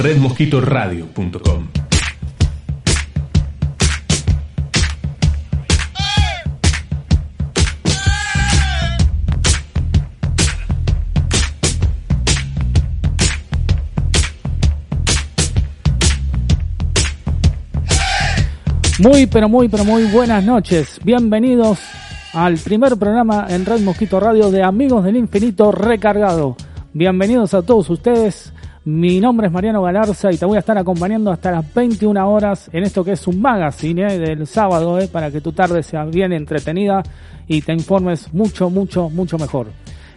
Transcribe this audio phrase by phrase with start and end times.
[0.00, 1.68] redmosquitoradio.com.
[18.98, 20.98] Muy, pero muy, pero muy buenas noches.
[21.04, 21.78] Bienvenidos
[22.32, 26.56] al primer programa en Red Mosquito Radio de Amigos del Infinito Recargado.
[26.92, 28.52] Bienvenidos a todos ustedes.
[28.84, 32.70] Mi nombre es Mariano Galarza y te voy a estar acompañando hasta las 21 horas
[32.72, 36.06] en esto que es un magazine eh, del sábado eh, para que tu tarde sea
[36.06, 37.02] bien entretenida
[37.46, 39.66] y te informes mucho, mucho, mucho mejor.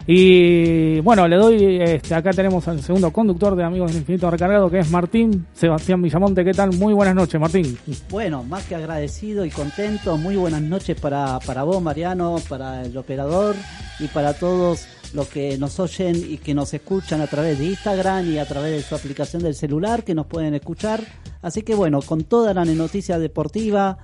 [0.06, 4.70] Y bueno, le doy, este, acá tenemos al segundo conductor de Amigos del Infinito Recargado,
[4.70, 6.42] que es Martín Sebastián Villamonte.
[6.42, 6.72] ¿Qué tal?
[6.72, 7.78] Muy buenas noches, Martín.
[8.10, 10.16] Bueno, más que agradecido y contento.
[10.16, 13.56] Muy buenas noches para, para vos, Mariano, para el operador
[13.98, 18.30] y para todos los que nos oyen y que nos escuchan a través de Instagram
[18.30, 21.00] y a través de su aplicación del celular, que nos pueden escuchar.
[21.40, 23.98] Así que bueno, con toda la noticia deportiva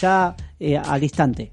[0.00, 1.52] ya eh, al instante.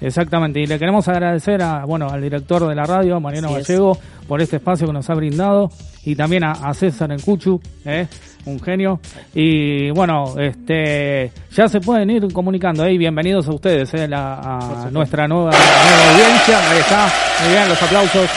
[0.00, 4.40] Exactamente, y le queremos agradecer a, bueno, al director de la radio, Mariano Gallego, por
[4.40, 5.70] este espacio que nos ha brindado,
[6.04, 8.06] y también a, César Encuchu, ¿eh?
[8.44, 9.00] Un genio.
[9.34, 12.96] Y bueno, este ya se pueden ir comunicando, ¿eh?
[12.96, 14.08] bienvenidos a ustedes, ¿eh?
[14.12, 16.70] a nuestra nueva, nueva audiencia.
[16.70, 17.08] Ahí está,
[17.42, 18.30] muy bien, los aplausos.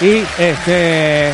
[0.00, 1.32] Y este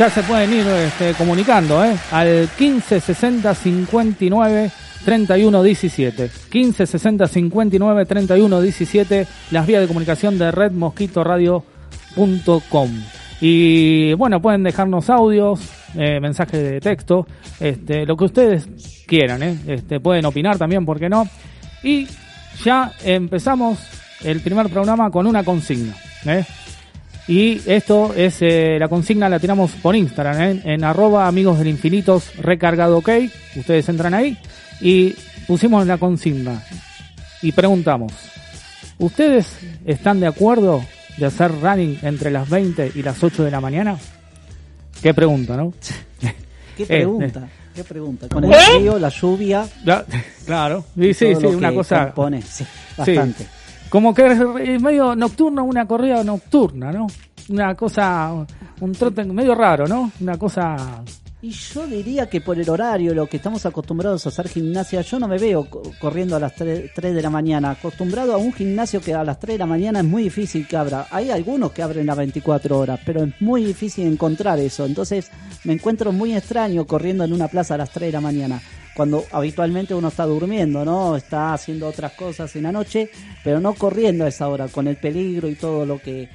[0.00, 1.94] ya se pueden ir este, comunicando ¿eh?
[2.10, 4.70] al 15 60 59
[5.04, 6.30] 31 17.
[6.50, 9.26] 15 60 59 31 17.
[9.50, 12.90] Las vías de comunicación de redmosquitoradio.com.
[13.42, 15.60] Y bueno, pueden dejarnos audios,
[15.96, 17.26] eh, mensajes de texto,
[17.58, 19.58] este, lo que ustedes quieran, ¿eh?
[19.66, 21.28] este, pueden opinar también, ¿por qué no?
[21.82, 22.06] Y
[22.64, 23.78] ya empezamos
[24.22, 25.94] el primer programa con una consigna.
[26.26, 26.44] ¿eh?
[27.28, 32.36] Y esto es, eh, la consigna la tiramos por Instagram, en arroba amigos del infinitos
[32.36, 33.08] recargado ok.
[33.56, 34.36] Ustedes entran ahí
[34.80, 35.14] y
[35.46, 36.62] pusimos la consigna
[37.42, 38.12] y preguntamos,
[38.98, 40.84] ¿ustedes están de acuerdo
[41.16, 43.96] de hacer running entre las 20 y las 8 de la mañana?
[45.02, 45.72] Qué pregunta, ¿no?
[46.76, 47.48] ¿Qué pregunta?
[47.74, 48.28] ¿Qué pregunta?
[48.28, 49.66] Con el frío, la lluvia.
[50.46, 52.12] claro, sí, sí, sí una cosa.
[52.14, 52.42] Pone,
[52.96, 53.46] bastante.
[53.88, 57.06] Como que es medio nocturno, una corrida nocturna, ¿no?
[57.48, 58.32] Una cosa,
[58.80, 60.12] un trote medio raro, ¿no?
[60.20, 61.02] Una cosa
[61.42, 65.18] y yo diría que por el horario, lo que estamos acostumbrados a hacer gimnasia, yo
[65.18, 65.66] no me veo
[65.98, 67.70] corriendo a las 3, de la mañana.
[67.70, 70.76] Acostumbrado a un gimnasio que a las 3 de la mañana es muy difícil que
[70.76, 71.06] abra.
[71.10, 74.84] Hay algunos que abren a 24 horas, pero es muy difícil encontrar eso.
[74.84, 75.30] Entonces
[75.64, 78.60] me encuentro muy extraño corriendo en una plaza a las 3 de la mañana.
[78.94, 81.16] Cuando habitualmente uno está durmiendo, ¿no?
[81.16, 83.10] Está haciendo otras cosas en la noche,
[83.42, 86.28] pero no corriendo a esa hora, con el peligro y todo lo que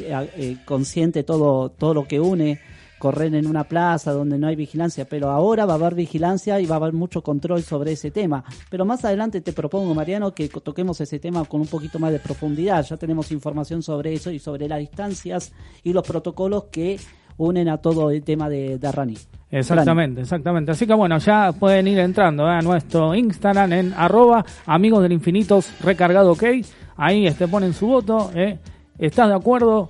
[0.00, 2.71] eh, consciente, todo, todo lo que une
[3.02, 6.66] correr en una plaza donde no hay vigilancia, pero ahora va a haber vigilancia y
[6.66, 8.44] va a haber mucho control sobre ese tema.
[8.70, 12.20] Pero más adelante te propongo, Mariano, que toquemos ese tema con un poquito más de
[12.20, 12.86] profundidad.
[12.86, 15.52] Ya tenemos información sobre eso y sobre las distancias
[15.82, 17.00] y los protocolos que
[17.38, 19.18] unen a todo el tema de, de running.
[19.50, 20.70] Exactamente, exactamente.
[20.70, 22.52] Así que bueno, ya pueden ir entrando ¿eh?
[22.52, 26.44] a nuestro Instagram en arroba amigos del infinitos recargado ok.
[26.96, 28.30] Ahí este, ponen su voto.
[28.32, 28.60] ¿eh?
[28.96, 29.88] ¿Estás de acuerdo?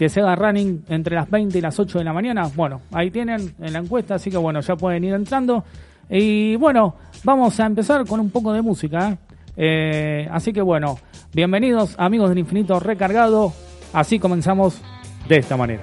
[0.00, 2.50] Que se haga running entre las 20 y las 8 de la mañana.
[2.56, 5.62] Bueno, ahí tienen en la encuesta, así que bueno, ya pueden ir entrando.
[6.08, 9.10] Y bueno, vamos a empezar con un poco de música.
[9.10, 9.18] ¿eh?
[9.58, 10.98] Eh, así que bueno,
[11.34, 13.52] bienvenidos amigos del infinito recargado.
[13.92, 14.80] Así comenzamos
[15.28, 15.82] de esta manera.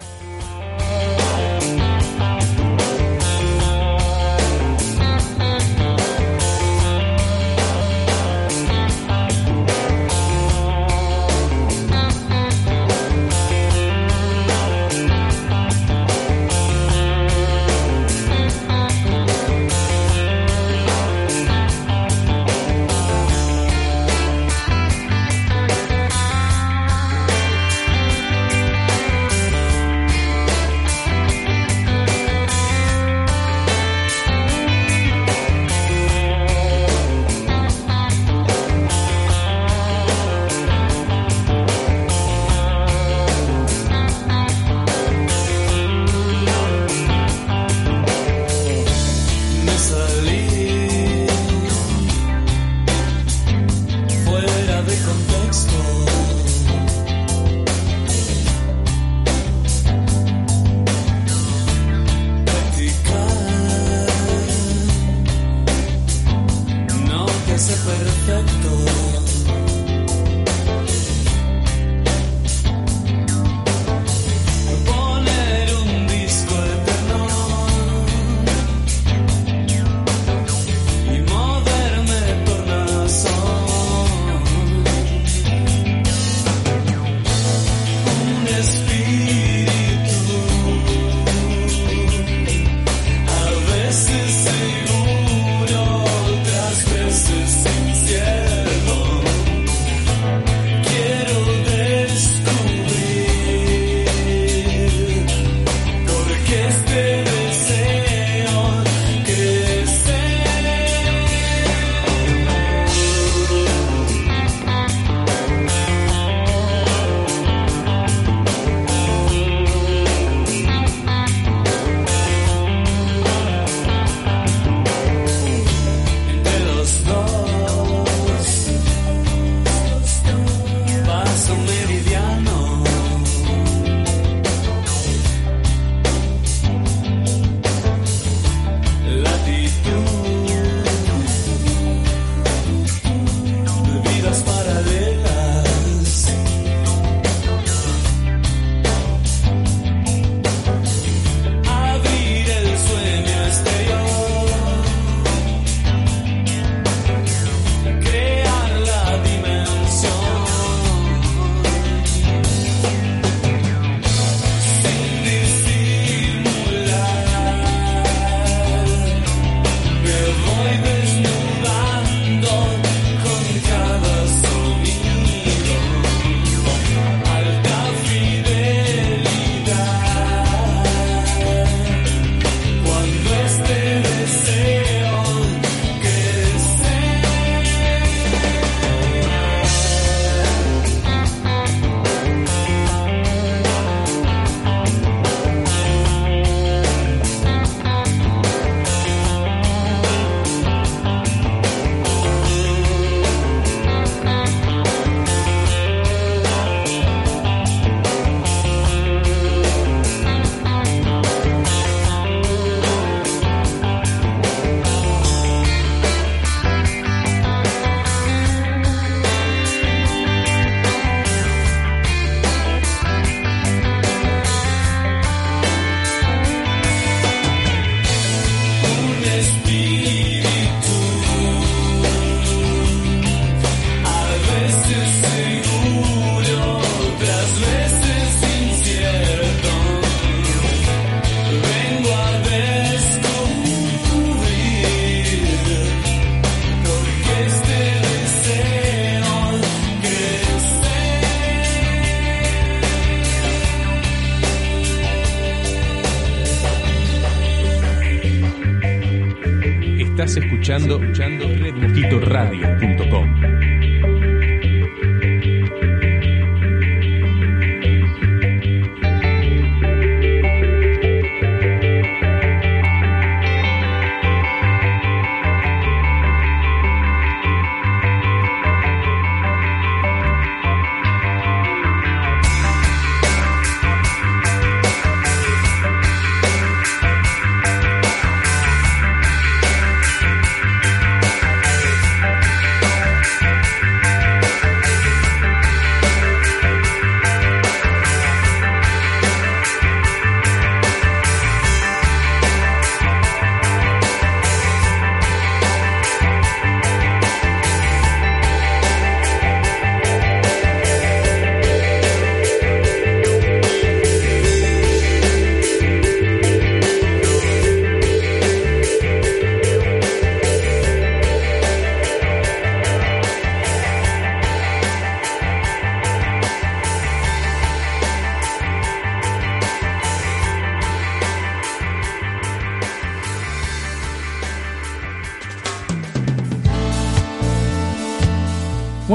[260.68, 261.07] Escuchando,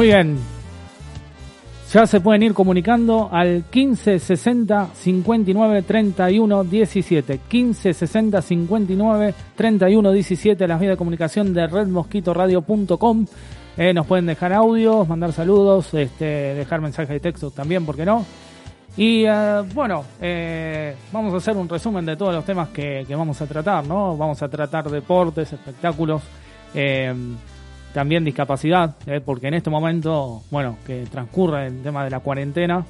[0.02, 0.37] Muy bien.
[1.92, 7.38] Ya se pueden ir comunicando al 15 60 59 31 17.
[7.47, 13.26] 15 60 59 31 17, las vías de comunicación de redmosquitoradio.com.
[13.76, 18.04] Eh, nos pueden dejar audios, mandar saludos, este, dejar mensajes de texto también, ¿por qué
[18.04, 18.26] no?
[18.97, 23.14] Y eh, bueno, eh, vamos a hacer un resumen de todos los temas que, que,
[23.14, 24.16] vamos a tratar, ¿no?
[24.16, 26.23] Vamos a tratar deportes, espectáculos.
[27.93, 32.21] Eh, también discapacidad, eh, porque en este momento, bueno, que transcurre el tema de la
[32.21, 32.85] cuarentena,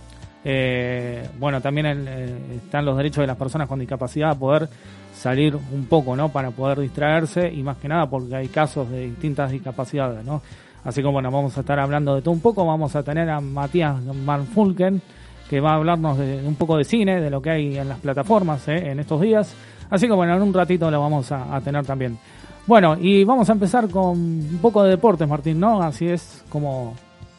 [0.45, 4.69] eh, bueno, también eh, están los derechos de las personas con discapacidad a poder
[5.15, 6.31] salir un poco, ¿no?
[6.31, 10.43] Para poder distraerse y más que nada porque hay casos de distintas discapacidades, ¿no?
[10.85, 13.41] Así que bueno, vamos a estar hablando de todo un poco, vamos a tener a
[13.41, 15.01] Matías Van Fulken,
[15.49, 18.01] que va a hablarnos de un poco de cine, de lo que hay en las
[18.01, 19.55] plataformas en estos días.
[19.91, 22.19] Así que bueno, en un ratito lo vamos a tener también.
[22.66, 25.83] Bueno, y vamos a empezar con un poco de deportes, Martín, ¿no?
[25.83, 26.95] Así es como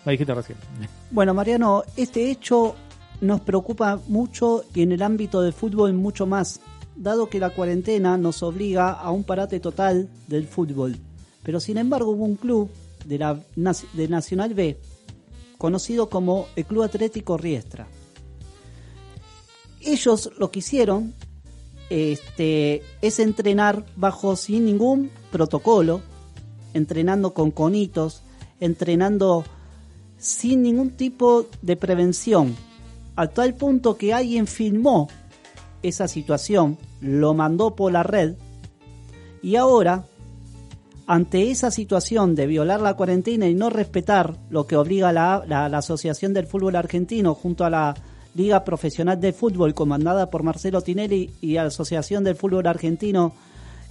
[0.05, 0.57] me dijiste recién.
[1.11, 2.75] Bueno, Mariano, este hecho
[3.21, 6.59] nos preocupa mucho y en el ámbito del fútbol mucho más,
[6.95, 10.97] dado que la cuarentena nos obliga a un parate total del fútbol.
[11.41, 12.69] Pero sin embargo hubo un club
[13.05, 13.39] de la
[13.93, 14.77] de Nacional B,
[15.57, 17.87] conocido como el Club Atlético Riestra.
[19.79, 21.13] Ellos lo que hicieron
[21.89, 26.01] este, es entrenar bajo sin ningún protocolo,
[26.73, 28.23] entrenando con conitos,
[28.59, 29.43] entrenando
[30.17, 32.55] sin ningún tipo de prevención,
[33.15, 35.09] a tal punto que alguien filmó
[35.81, 38.35] esa situación, lo mandó por la red
[39.43, 40.05] y ahora,
[41.05, 45.67] ante esa situación de violar la cuarentena y no respetar lo que obliga la, la,
[45.67, 47.93] la Asociación del Fútbol Argentino junto a la
[48.35, 53.33] Liga Profesional de Fútbol comandada por Marcelo Tinelli y Asociación del Fútbol Argentino,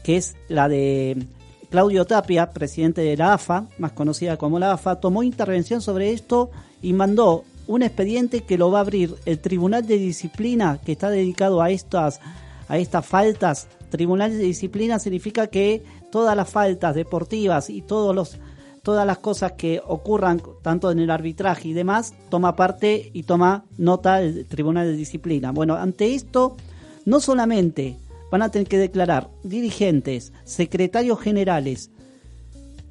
[0.02, 1.26] que es la de
[1.70, 6.50] Claudio Tapia, presidente de la AFA, más conocida como la AFA, tomó intervención sobre esto
[6.82, 11.08] y mandó un expediente que lo va a abrir el Tribunal de Disciplina que está
[11.08, 12.20] dedicado a estas
[12.68, 13.68] a estas faltas.
[13.90, 18.38] Tribunal de Disciplina significa que todas las faltas deportivas y todos los
[18.82, 23.64] todas las cosas que ocurran tanto en el arbitraje y demás, toma parte y toma
[23.78, 25.52] nota el Tribunal de Disciplina.
[25.52, 26.56] Bueno, ante esto,
[27.04, 27.96] no solamente
[28.30, 31.90] van a tener que declarar dirigentes, secretarios generales,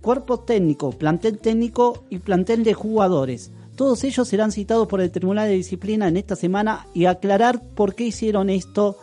[0.01, 3.51] cuerpo técnico, plantel técnico y plantel de jugadores.
[3.75, 7.95] Todos ellos serán citados por el Tribunal de Disciplina en esta semana y aclarar por
[7.95, 8.97] qué hicieron esto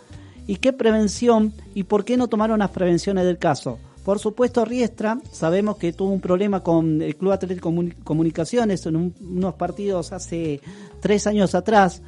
[0.47, 3.79] y qué prevención y por qué no tomaron las prevenciones del caso.
[4.09, 7.71] Por supuesto, Riestra, sabemos que tuvo un problema con el Club Atlético
[8.05, 10.63] Comunicaciones en unos partidos hace
[11.01, 12.01] tres años atrás,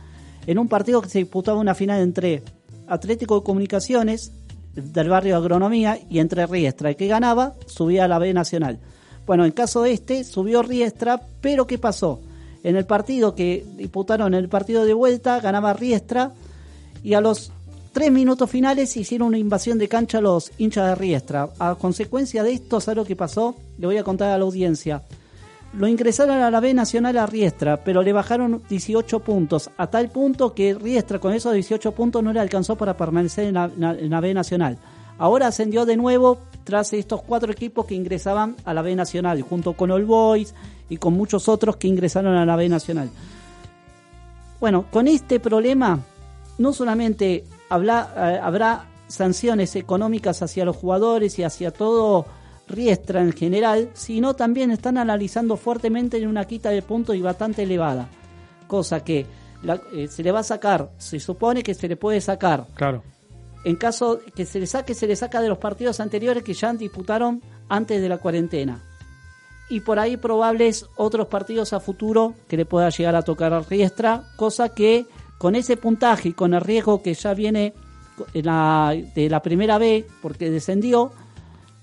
[0.46, 2.42] en un partido que se disputaba una final entre
[2.88, 4.32] Atlético Comunicaciones
[4.74, 6.88] del barrio Agronomía y entre Riestra.
[6.88, 8.78] El que ganaba subía a la B Nacional.
[9.26, 12.22] Bueno, en caso de este, subió Riestra, pero ¿qué pasó?
[12.62, 16.32] En el partido que disputaron, en el partido de vuelta, ganaba Riestra
[17.02, 17.52] y a los
[17.92, 21.48] Tres minutos finales hicieron una invasión de cancha a los hinchas de Riestra.
[21.58, 23.56] A consecuencia de esto, ¿sabes lo que pasó?
[23.78, 25.02] Le voy a contar a la audiencia.
[25.72, 30.08] Lo ingresaron a la B Nacional a Riestra, pero le bajaron 18 puntos, a tal
[30.08, 34.10] punto que Riestra con esos 18 puntos no le alcanzó para permanecer en la, en
[34.10, 34.78] la B Nacional.
[35.18, 39.72] Ahora ascendió de nuevo tras estos cuatro equipos que ingresaban a la B Nacional, junto
[39.72, 40.54] con All Boys
[40.88, 43.10] y con muchos otros que ingresaron a la B Nacional.
[44.60, 45.98] Bueno, con este problema,
[46.58, 52.26] no solamente eh, habrá sanciones económicas hacia los jugadores y hacia todo
[52.70, 57.64] Riestra en general, sino también están analizando fuertemente en una quita de puntos y bastante
[57.64, 58.08] elevada.
[58.68, 59.26] Cosa que
[59.92, 62.66] eh, se le va a sacar, se supone que se le puede sacar.
[62.74, 63.02] Claro.
[63.64, 66.72] En caso que se le saque, se le saca de los partidos anteriores que ya
[66.72, 68.82] disputaron antes de la cuarentena.
[69.68, 73.60] Y por ahí probables otros partidos a futuro que le pueda llegar a tocar a
[73.60, 75.06] Riestra, cosa que
[75.40, 77.72] con ese puntaje y con el riesgo que ya viene
[78.34, 81.12] de la primera B, porque descendió,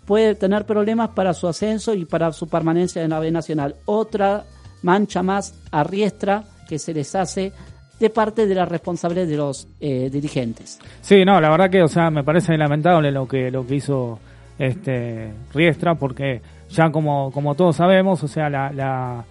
[0.05, 3.73] puede tener problemas para su ascenso y para su permanencia en la B Nacional.
[3.85, 4.43] Otra
[4.83, 7.51] mancha más a Riestra que se les hace
[7.99, 10.77] de parte de las responsables de los eh, dirigentes.
[11.01, 14.19] Sí, no, la verdad que, o sea, me parece lamentable lo que lo que hizo
[14.59, 19.25] este Riestra, porque ya como como todos sabemos, o sea, la, la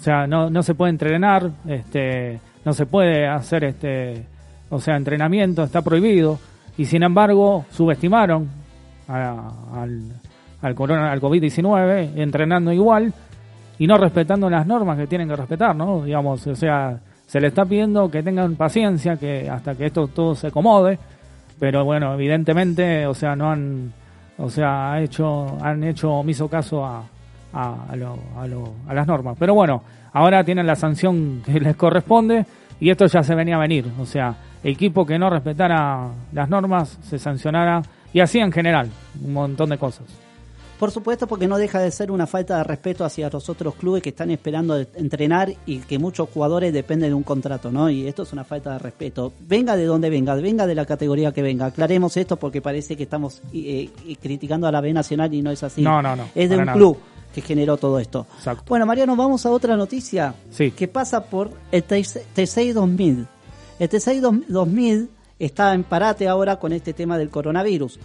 [0.00, 4.24] o sea, no, no se puede entrenar, este, no se puede hacer este,
[4.70, 6.38] o sea, entrenamiento está prohibido
[6.78, 8.48] y sin embargo subestimaron
[9.08, 10.00] al,
[10.62, 13.12] al, corona, al COVID-19, entrenando igual
[13.78, 16.02] y no respetando las normas que tienen que respetar, ¿no?
[16.02, 20.34] Digamos, o sea, se le está pidiendo que tengan paciencia, que hasta que esto todo
[20.34, 20.98] se acomode,
[21.58, 23.92] pero bueno, evidentemente, o sea, no han,
[24.38, 27.04] o sea, ha hecho, han hecho omiso caso a,
[27.52, 29.36] a, a, lo, a, lo, a las normas.
[29.38, 32.44] Pero bueno, ahora tienen la sanción que les corresponde
[32.80, 36.98] y esto ya se venía a venir, o sea, equipo que no respetara las normas
[37.02, 38.88] se sancionara y así en general,
[39.22, 40.06] un montón de cosas.
[40.80, 44.02] Por supuesto, porque no deja de ser una falta de respeto hacia los otros clubes
[44.02, 47.90] que están esperando entrenar y que muchos jugadores dependen de un contrato, ¿no?
[47.90, 49.30] Y esto es una falta de respeto.
[49.40, 51.66] Venga de donde venga, venga de la categoría que venga.
[51.66, 55.50] Aclaremos esto porque parece que estamos eh, eh, criticando a la B Nacional y no
[55.50, 55.82] es así.
[55.82, 56.24] No, no, no.
[56.34, 56.96] Es de un club
[57.34, 58.26] que generó todo esto.
[58.68, 60.70] Bueno, Mariano, vamos a otra noticia sí.
[60.70, 63.26] que pasa por el T6 2000.
[63.78, 67.98] El T6 2000 está en parate ahora con este tema del coronavirus.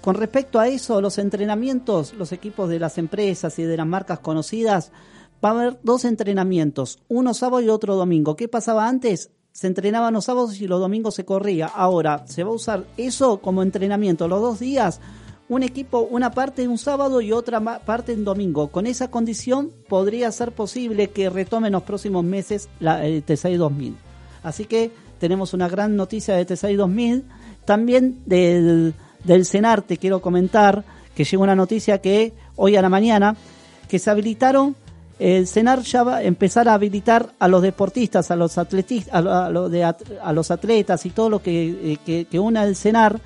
[0.00, 4.20] Con respecto a eso, los entrenamientos, los equipos de las empresas y de las marcas
[4.20, 4.92] conocidas,
[5.44, 8.36] va a haber dos entrenamientos, uno sábado y otro domingo.
[8.36, 9.30] ¿Qué pasaba antes?
[9.52, 11.66] Se entrenaban los sábados y los domingos se corría.
[11.66, 15.00] Ahora se va a usar eso como entrenamiento los dos días.
[15.48, 18.68] Un equipo, una parte un sábado y otra parte en domingo.
[18.68, 23.96] Con esa condición podría ser posible que retomen los próximos meses la, el T6 2000.
[24.42, 27.24] Así que tenemos una gran noticia de T6 2000.
[27.64, 32.88] También del, del CENAR te quiero comentar que llega una noticia que hoy a la
[32.88, 33.34] mañana
[33.88, 34.76] que se habilitaron
[35.18, 40.32] el CENAR ya va a empezar a habilitar a los deportistas, a los atletistas, a,
[40.32, 43.20] los atletas y todo lo que, eh, que, que una el CENAR,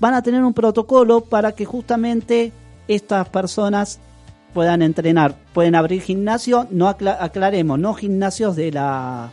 [0.00, 2.52] van a tener un protocolo para que justamente
[2.88, 4.00] estas personas
[4.54, 5.36] puedan entrenar.
[5.52, 9.30] Pueden abrir gimnasio, no aclaremos, no gimnasios de la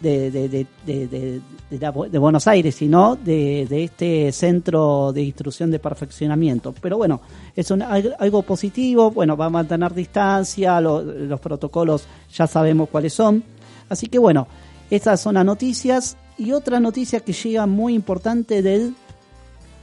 [0.00, 6.74] de, de, de, de, Buenos Aires, sino de, este centro de instrucción de perfeccionamiento.
[6.80, 7.20] Pero bueno,
[7.56, 13.42] es algo positivo, bueno, va a mantener distancia, los protocolos ya sabemos cuáles son.
[13.88, 14.46] Así que bueno,
[14.90, 16.16] estas son las noticias.
[16.36, 18.94] Y otra noticia que llega muy importante del,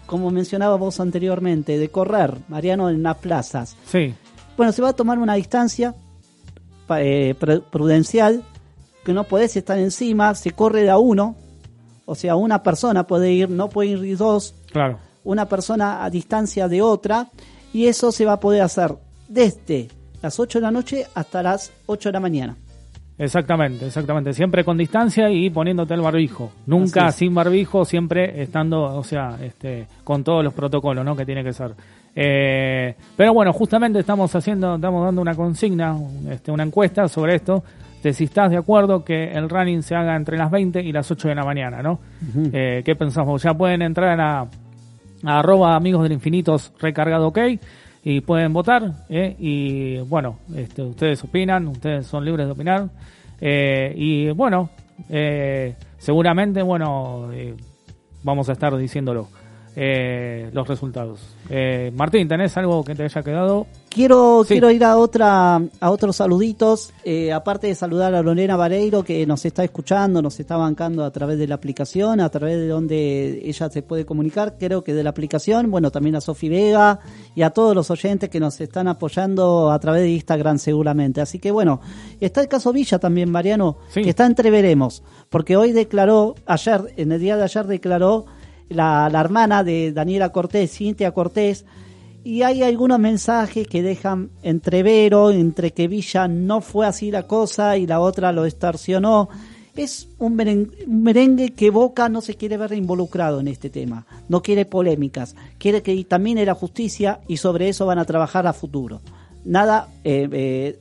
[0.06, 3.76] como mencionaba vos anteriormente, de correr, Mariano, en las plazas.
[3.88, 4.14] Sí.
[4.58, 5.96] Bueno, se va a tomar una distancia
[6.90, 7.36] eh,
[7.72, 8.44] prudencial
[9.04, 11.36] que no podés estar encima, se corre de a uno,
[12.06, 15.00] o sea, una persona puede ir, no puede ir dos, claro.
[15.24, 17.30] una persona a distancia de otra,
[17.72, 18.96] y eso se va a poder hacer
[19.28, 19.90] desde
[20.22, 22.58] las 8 de la noche hasta las 8 de la mañana.
[23.18, 24.34] Exactamente, exactamente.
[24.34, 26.52] Siempre con distancia y poniéndote el barbijo.
[26.66, 31.16] Nunca sin barbijo, siempre estando, o sea, este, con todos los protocolos, ¿no?
[31.16, 31.72] Que tiene que ser.
[32.16, 35.96] Eh, pero bueno, justamente estamos haciendo, estamos dando una consigna,
[36.30, 37.64] este, una encuesta sobre esto
[38.14, 41.30] si estás de acuerdo que el running se haga entre las 20 y las 8
[41.30, 42.00] de la mañana, ¿no?
[42.54, 43.42] Eh, ¿Qué pensamos?
[43.42, 44.48] Ya pueden entrar a,
[45.24, 47.40] arroba amigos del infinitos recargado ok
[48.08, 49.36] y pueden votar ¿eh?
[49.40, 52.88] y bueno, este, ustedes opinan, ustedes son libres de opinar
[53.42, 54.70] eh, y bueno,
[55.98, 57.30] seguramente bueno,
[58.24, 59.28] vamos a estar diciéndolo.
[59.78, 61.20] Eh, los resultados.
[61.50, 63.68] Eh, Martín, ¿tenés algo que te haya quedado?
[63.90, 69.04] Quiero, quiero ir a otra, a otros saluditos, eh, aparte de saludar a Lorena Vareiro
[69.04, 72.68] que nos está escuchando, nos está bancando a través de la aplicación, a través de
[72.68, 77.00] donde ella se puede comunicar, creo que de la aplicación, bueno, también a Sofi Vega
[77.36, 81.22] y a todos los oyentes que nos están apoyando a través de Instagram seguramente.
[81.22, 81.80] Así que bueno,
[82.20, 87.20] está el caso Villa también, Mariano, que está entreveremos, porque hoy declaró, ayer, en el
[87.22, 88.26] día de ayer declaró
[88.70, 91.66] la, hermana de Daniela Cortés, Cintia Cortés,
[92.24, 97.78] y hay algunos mensajes que dejan entrevero entre que Villa no fue así la cosa
[97.78, 99.30] y la otra lo extorsionó
[99.76, 104.66] es un merengue, que Boca no se quiere ver involucrado en este tema, no quiere
[104.66, 109.02] polémicas, quiere que también la justicia y sobre eso van a trabajar a futuro.
[109.46, 110.80] Nada eh, eh,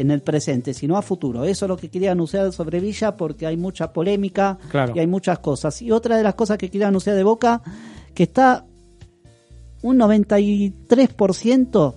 [0.00, 1.44] en el presente, sino a futuro.
[1.44, 4.58] Eso es lo que quería anunciar sobre Villa porque hay mucha polémica
[4.94, 5.80] y hay muchas cosas.
[5.82, 7.60] Y otra de las cosas que quería anunciar de Boca,
[8.14, 8.64] que está
[9.82, 11.94] un 93%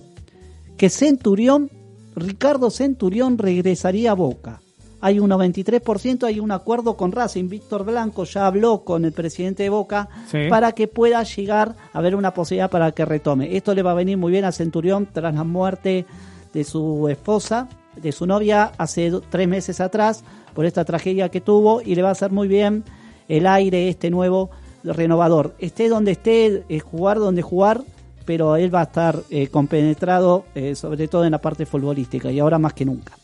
[0.76, 1.70] que Centurión,
[2.14, 4.60] Ricardo Centurión regresaría a Boca
[5.02, 7.48] hay un 93%, hay un acuerdo con Racing.
[7.48, 10.08] Víctor Blanco ya habló con el presidente de Boca
[10.48, 13.56] para que pueda llegar a ver una posibilidad para que retome.
[13.56, 16.06] Esto le va a venir muy bien a Centurión tras la muerte
[16.54, 20.22] de su esposa, de su novia, hace tres meses atrás,
[20.54, 22.84] por esta tragedia que tuvo, y le va a hacer muy bien
[23.28, 24.50] el aire este nuevo
[24.84, 25.56] renovador.
[25.58, 27.82] Esté donde esté, es jugar donde jugar,
[28.24, 32.38] pero él va a estar eh, compenetrado, eh, sobre todo en la parte futbolística, y
[32.38, 33.14] ahora más que nunca.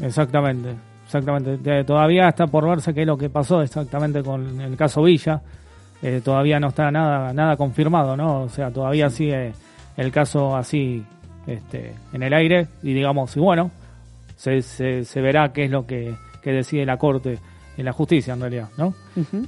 [0.00, 0.87] Exactamente.
[1.08, 1.84] Exactamente.
[1.84, 5.40] Todavía está por verse qué es lo que pasó exactamente con el caso Villa.
[6.02, 8.42] Eh, todavía no está nada nada confirmado, ¿no?
[8.42, 9.54] O sea, todavía sigue
[9.96, 11.02] el caso así
[11.46, 13.70] este, en el aire y digamos, y bueno,
[14.36, 17.38] se, se, verá qué es lo que, decide la Corte
[17.76, 18.94] en la justicia en realidad, ¿no?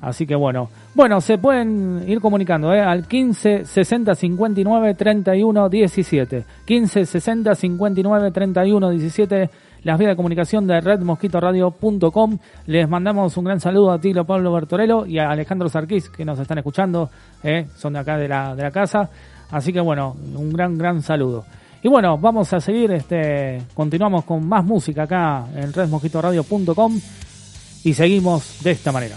[0.00, 2.80] Así que bueno, bueno, se pueden ir comunicando ¿eh?
[2.80, 6.44] al 15 60 59 31 17.
[6.64, 9.50] 15 60 59 31 17
[9.82, 12.38] las vías de comunicación de redmosquitoradio.com.
[12.66, 16.38] Les mandamos un gran saludo a Tilo Pablo Bertorello y a Alejandro Sarquís que nos
[16.38, 17.10] están escuchando,
[17.42, 19.08] eh, son de acá de la, de la casa.
[19.50, 21.44] Así que bueno, un gran, gran saludo.
[21.82, 27.00] Y bueno, vamos a seguir, este, continuamos con más música acá en redmosquitoradio.com
[27.84, 29.16] y seguimos de esta manera.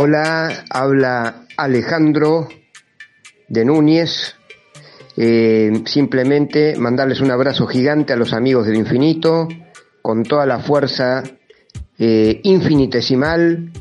[0.00, 2.46] Hola, habla Alejandro
[3.48, 4.36] de Núñez.
[5.16, 9.48] Eh, simplemente mandarles un abrazo gigante a los amigos del infinito,
[10.00, 11.24] con toda la fuerza
[11.98, 13.72] eh, infinitesimal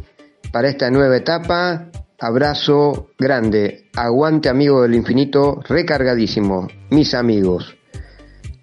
[0.51, 1.91] para esta nueva etapa.
[2.19, 3.91] Abrazo grande.
[3.95, 6.67] Aguante amigo del infinito, recargadísimo.
[6.89, 7.77] Mis amigos.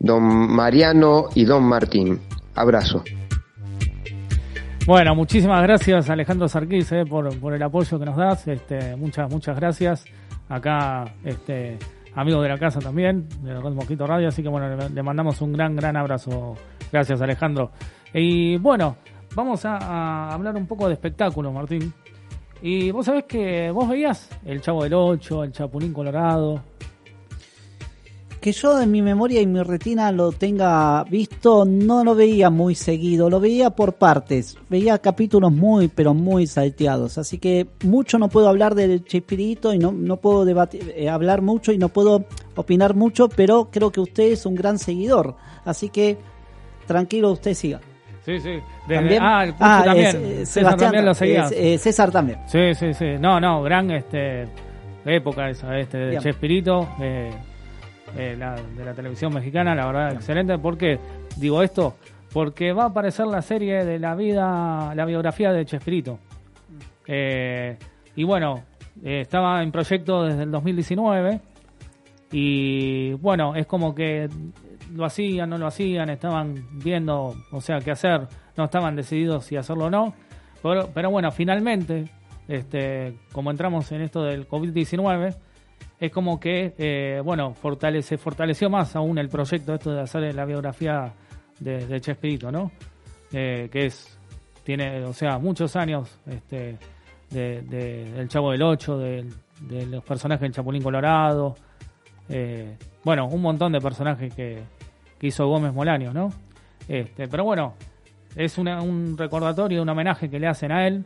[0.00, 2.18] Don Mariano y Don Martín.
[2.56, 3.04] Abrazo.
[4.86, 8.46] Bueno, muchísimas gracias Alejandro Sarquís eh, por, por, el apoyo que nos das.
[8.46, 10.04] Este, muchas, muchas gracias.
[10.50, 11.78] Acá, este,
[12.14, 14.28] amigo de la casa también, de Red Mosquito Radio.
[14.28, 16.54] Así que bueno, le, mandamos un gran, gran abrazo.
[16.92, 17.70] Gracias Alejandro.
[18.12, 18.96] Y bueno,
[19.34, 21.90] vamos a, hablar un poco de espectáculo, Martín.
[22.60, 26.60] Y vos sabés que vos veías El Chavo del Ocho, El Chapulín Colorado.
[28.44, 32.74] Que yo en mi memoria y mi retina lo tenga visto, no lo veía muy
[32.74, 38.28] seguido, lo veía por partes, veía capítulos muy, pero muy salteados, así que mucho no
[38.28, 42.26] puedo hablar del Chespirito y no, no puedo debatir, eh, hablar mucho y no puedo
[42.54, 46.18] opinar mucho, pero creo que usted es un gran seguidor, así que
[46.86, 47.80] tranquilo, usted siga.
[48.26, 48.58] Sí, sí.
[48.86, 49.22] Desde, ¿También?
[49.22, 50.16] Ah, el ah, también.
[50.16, 51.48] Eh, César Sebastián, también lo seguía.
[51.50, 52.40] eh, César también.
[52.46, 53.06] Sí, sí, sí.
[53.18, 54.46] No, no, gran este
[55.06, 56.18] época esa, este, de.
[56.18, 57.30] Chespirito, eh,
[58.16, 60.58] la, de la televisión mexicana, la verdad, excelente.
[60.58, 60.98] ¿Por qué
[61.36, 61.96] digo esto?
[62.32, 66.18] Porque va a aparecer la serie de la vida, la biografía de Chespirito.
[67.06, 67.76] Eh,
[68.16, 68.64] y bueno,
[69.02, 71.40] eh, estaba en proyecto desde el 2019
[72.32, 74.28] y bueno, es como que
[74.92, 79.56] lo hacían, no lo hacían, estaban viendo, o sea, qué hacer, no estaban decididos si
[79.56, 80.14] hacerlo o no.
[80.62, 82.06] Pero, pero bueno, finalmente,
[82.48, 85.36] este, como entramos en esto del COVID-19,
[86.00, 90.44] es como que, eh, bueno, fortalece, fortaleció más aún el proyecto esto de hacer la
[90.44, 91.12] biografía
[91.60, 92.70] de, de Chespirito, ¿no?
[93.32, 94.18] Eh, que es,
[94.64, 96.78] tiene, o sea, muchos años este,
[97.30, 99.24] de, de- del Chavo del Ocho, de,
[99.88, 101.54] los personajes del Chapulín Colorado,
[102.28, 104.62] eh, bueno, un montón de personajes que,
[105.20, 106.28] hizo Gómez Molaño, ¿no?
[106.86, 107.74] Este, pero bueno,
[108.36, 111.02] es una- un recordatorio, un homenaje que le hacen a él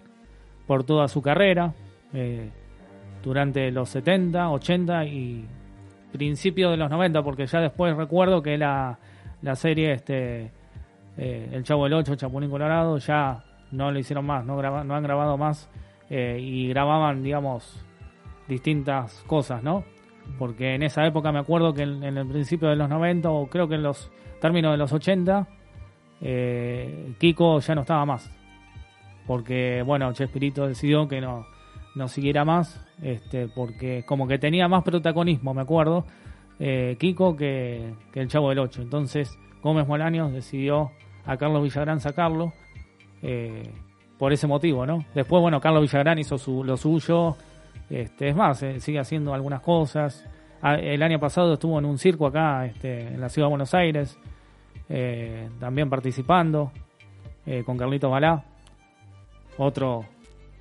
[0.66, 1.72] por toda su carrera,
[3.28, 5.44] durante los 70, 80 y
[6.12, 8.98] principios de los 90, porque ya después recuerdo que la,
[9.42, 10.50] la serie este
[11.18, 14.94] eh, El Chavo del Ocho, Chapulín Colorado, ya no lo hicieron más, no, graba- no
[14.94, 15.68] han grabado más
[16.08, 17.84] eh, y grababan, digamos,
[18.48, 19.84] distintas cosas, ¿no?
[20.38, 23.46] Porque en esa época me acuerdo que en, en el principio de los 90 o
[23.48, 24.10] creo que en los
[24.40, 25.46] términos de los 80,
[26.22, 28.32] eh, Kiko ya no estaba más.
[29.26, 31.46] Porque, bueno, Chespirito decidió que no,
[31.98, 36.06] no siguiera más, este, porque como que tenía más protagonismo, me acuerdo,
[36.60, 38.80] eh, Kiko que, el Chavo del Ocho.
[38.80, 40.92] Entonces, Gómez Molaños decidió
[41.26, 42.52] a Carlos Villagrán sacarlo
[43.22, 43.70] eh,
[44.18, 45.04] por ese motivo, ¿no?
[45.14, 47.36] Después, bueno, Carlos Villagrán hizo su, lo suyo,
[47.90, 50.24] este, es más, eh, sigue haciendo algunas cosas.
[50.62, 53.74] Ah, El año pasado estuvo en un circo acá, este, en la ciudad de Buenos
[53.74, 54.18] Aires,
[55.60, 56.72] también participando
[57.66, 58.42] con Carlitos Balá,
[59.58, 60.06] otro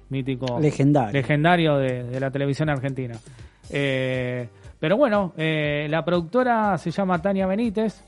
[0.09, 1.13] mítico Legendario.
[1.13, 3.15] legendario de, de la televisión argentina.
[3.69, 4.47] Eh,
[4.79, 8.03] pero bueno, eh, la productora se llama Tania Benítez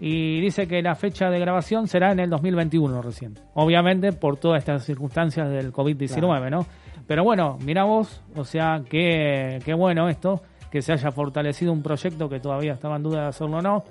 [0.00, 3.34] y dice que la fecha de grabación será en el 2021 recién.
[3.54, 6.50] Obviamente por todas estas circunstancias del COVID-19, Claro.
[6.50, 6.66] ¿no?
[7.06, 10.40] Pero bueno, mira vos, o sea, qué, qué bueno esto,
[10.70, 13.84] que se haya fortalecido un proyecto que todavía estaba en duda de hacerlo o no,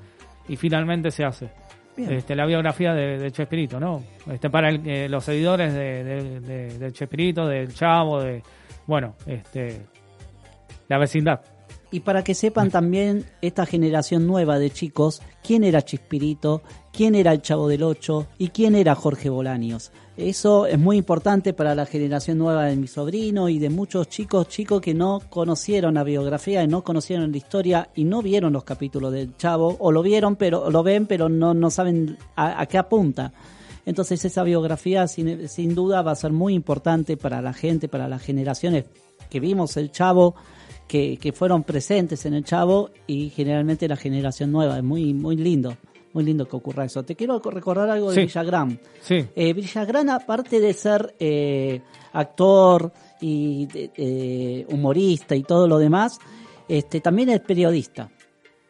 [0.50, 1.50] y finalmente se hace.
[1.98, 4.02] Este, la biografía de, de Chespirito, ¿no?
[4.32, 8.42] Este, para el- eh, los seguidores de, de, de- de Chespirito, del Chavo, de,
[8.88, 9.82] bueno, este,
[10.90, 11.42] la vecindad.
[11.92, 17.32] Y para que sepan también esta generación nueva de chicos, quién era Chispirito, quién era
[17.32, 19.92] el Chavo del Ocho y quién era Jorge Bolaños.
[20.16, 24.48] Eso es muy importante para la generación nueva de mi sobrino y de muchos chicos,
[24.48, 28.64] chicos que no conocieron la biografía y no conocieron la historia y no vieron los
[28.64, 32.66] capítulos del Chavo, o lo vieron, pero lo ven, pero no, no saben a, a
[32.68, 33.34] qué apunta.
[33.88, 38.08] Entonces esa biografía sin, sin duda va a ser muy importante para la gente, para
[38.08, 38.86] las generaciones
[39.32, 40.36] que vimos el Chavo,
[40.88, 44.78] que, que fueron presentes en el Chavo y generalmente la generación nueva.
[44.78, 45.76] Es muy, muy lindo,
[46.14, 47.04] muy lindo que ocurra eso.
[47.04, 48.22] Te quiero recordar algo de Sí.
[48.28, 48.80] Villagrán.
[49.02, 51.82] Sí, Eh, Villagrán, aparte de ser eh,
[52.14, 56.20] actor y eh, humorista y todo lo demás,
[56.68, 58.10] este, también es periodista,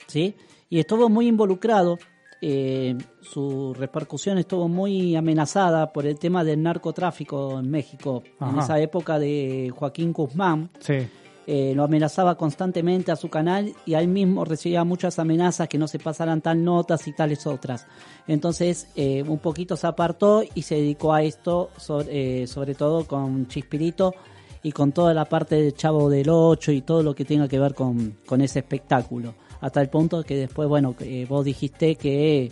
[0.08, 0.36] ¿sí?
[0.70, 2.00] Y estuvo muy involucrado,
[2.42, 8.80] eh, su repercusión estuvo muy amenazada por el tema del narcotráfico en México, en esa
[8.80, 10.70] época de Joaquín Guzmán.
[10.80, 11.08] sí.
[11.46, 15.78] Eh, lo amenazaba constantemente a su canal y a él mismo recibía muchas amenazas que
[15.78, 17.86] no se pasaran tal notas y tales otras.
[18.28, 23.06] Entonces, eh, un poquito se apartó y se dedicó a esto, sobre, eh, sobre todo
[23.06, 24.16] con Chispirito
[24.62, 27.60] y con toda la parte de Chavo del 8 y todo lo que tenga que
[27.60, 29.34] ver con, con ese espectáculo.
[29.60, 30.96] Hasta el punto que después, bueno,
[31.28, 32.52] vos dijiste que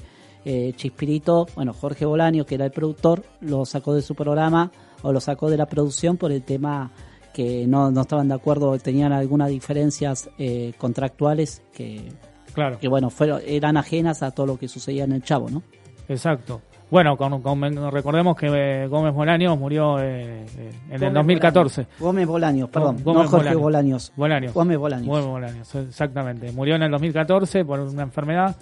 [0.75, 5.19] Chispirito, bueno, Jorge Bolaño, que era el productor, lo sacó de su programa o lo
[5.19, 6.91] sacó de la producción por el tema
[7.33, 12.11] que no, no estaban de acuerdo, tenían algunas diferencias eh, contractuales que,
[12.53, 12.77] Claro.
[12.79, 15.63] que bueno, fueron, eran ajenas a todo lo que sucedía en el Chavo, ¿no?
[16.09, 16.61] Exacto.
[16.89, 21.87] Bueno, con, con- recordemos que eh, Gómez Bolaños murió eh, eh, en el 2014.
[21.97, 24.11] Gómez Bolaños, perdón, Gómez no Jorge Bolaños.
[24.17, 24.53] Bolaños.
[24.53, 25.07] Gómez Bolaños.
[25.07, 26.51] Gómez Bolaños, exactamente.
[26.51, 28.57] Murió en el 2014 por una enfermedad.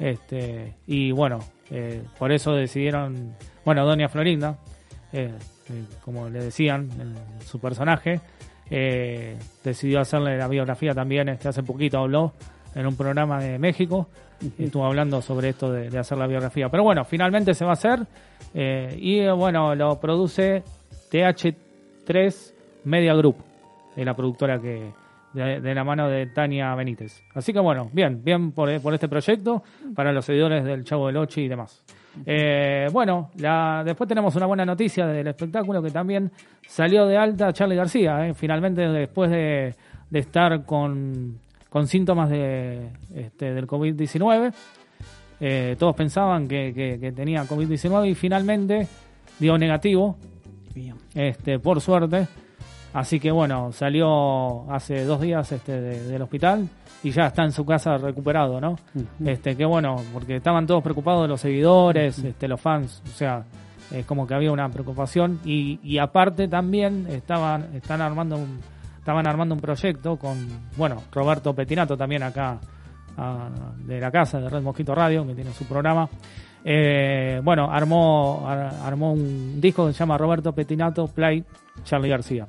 [0.00, 3.34] Este, y bueno, eh, por eso decidieron,
[3.66, 4.56] bueno, Doña Florinda,
[5.12, 5.30] eh,
[6.04, 6.88] como le decían,
[7.44, 8.20] su personaje,
[8.70, 12.32] eh, decidió hacerle la biografía también, este hace poquito habló
[12.74, 14.08] en un programa de México,
[14.58, 16.68] estuvo hablando sobre esto de, de hacer la biografía.
[16.68, 18.00] Pero bueno, finalmente se va a hacer
[18.52, 20.62] eh, y eh, bueno, lo produce
[21.10, 22.52] TH3
[22.84, 23.36] Media Group,
[23.96, 24.92] es la productora que
[25.34, 27.22] de, de la mano de Tania Benítez.
[27.34, 29.62] Así que bueno, bien, bien por, por este proyecto
[29.94, 31.82] para los seguidores del Chavo del Ocho y demás.
[32.26, 36.30] Eh, bueno, la, después tenemos una buena noticia del espectáculo que también
[36.66, 38.26] salió de alta Charlie García.
[38.28, 39.74] eh, finalmente, después de,
[40.10, 44.52] de estar con, con síntomas de, este, del COVID-19,
[45.40, 48.86] eh, todos pensaban que, que- que tenía COVID-19 y finalmente
[49.38, 50.16] dio negativo,
[50.74, 50.94] Bien.
[51.14, 52.28] este, por suerte.
[52.92, 56.68] Así que bueno, salió hace dos días este, de- del hospital
[57.04, 58.72] y ya está en su casa recuperado, ¿no?
[58.72, 59.06] Ujú.
[59.28, 63.44] Este, que bueno, porque estaban todos preocupados los seguidores, este, los fans, o sea,
[63.92, 68.58] es como que había una preocupación y, y aparte también estaban, están armando un,
[68.98, 70.36] estaban armando un proyecto con,
[70.76, 72.58] bueno, Roberto Petinato también acá
[73.18, 76.08] ah, de la casa de Red Mosquito Radio, que tiene su programa.
[76.64, 81.44] Eh, bueno, armó, ar- armó un disco que se llama Roberto Petinato Play
[81.84, 82.46] Charlie García.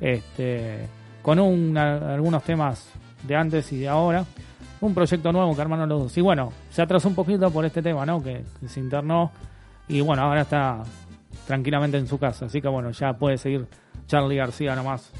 [0.00, 0.86] Este,
[1.22, 2.90] con un, a- algunos temas
[3.26, 4.24] de antes y de ahora.
[4.80, 6.18] Un proyecto nuevo que armaron los dos.
[6.18, 8.22] Y bueno, se atrasó un poquito por este tema, ¿no?
[8.22, 9.30] Que, que se internó.
[9.88, 10.82] Y bueno, ahora está
[11.46, 12.46] tranquilamente en su casa.
[12.46, 13.66] Así que bueno, ya puede seguir
[14.06, 15.10] Charlie García nomás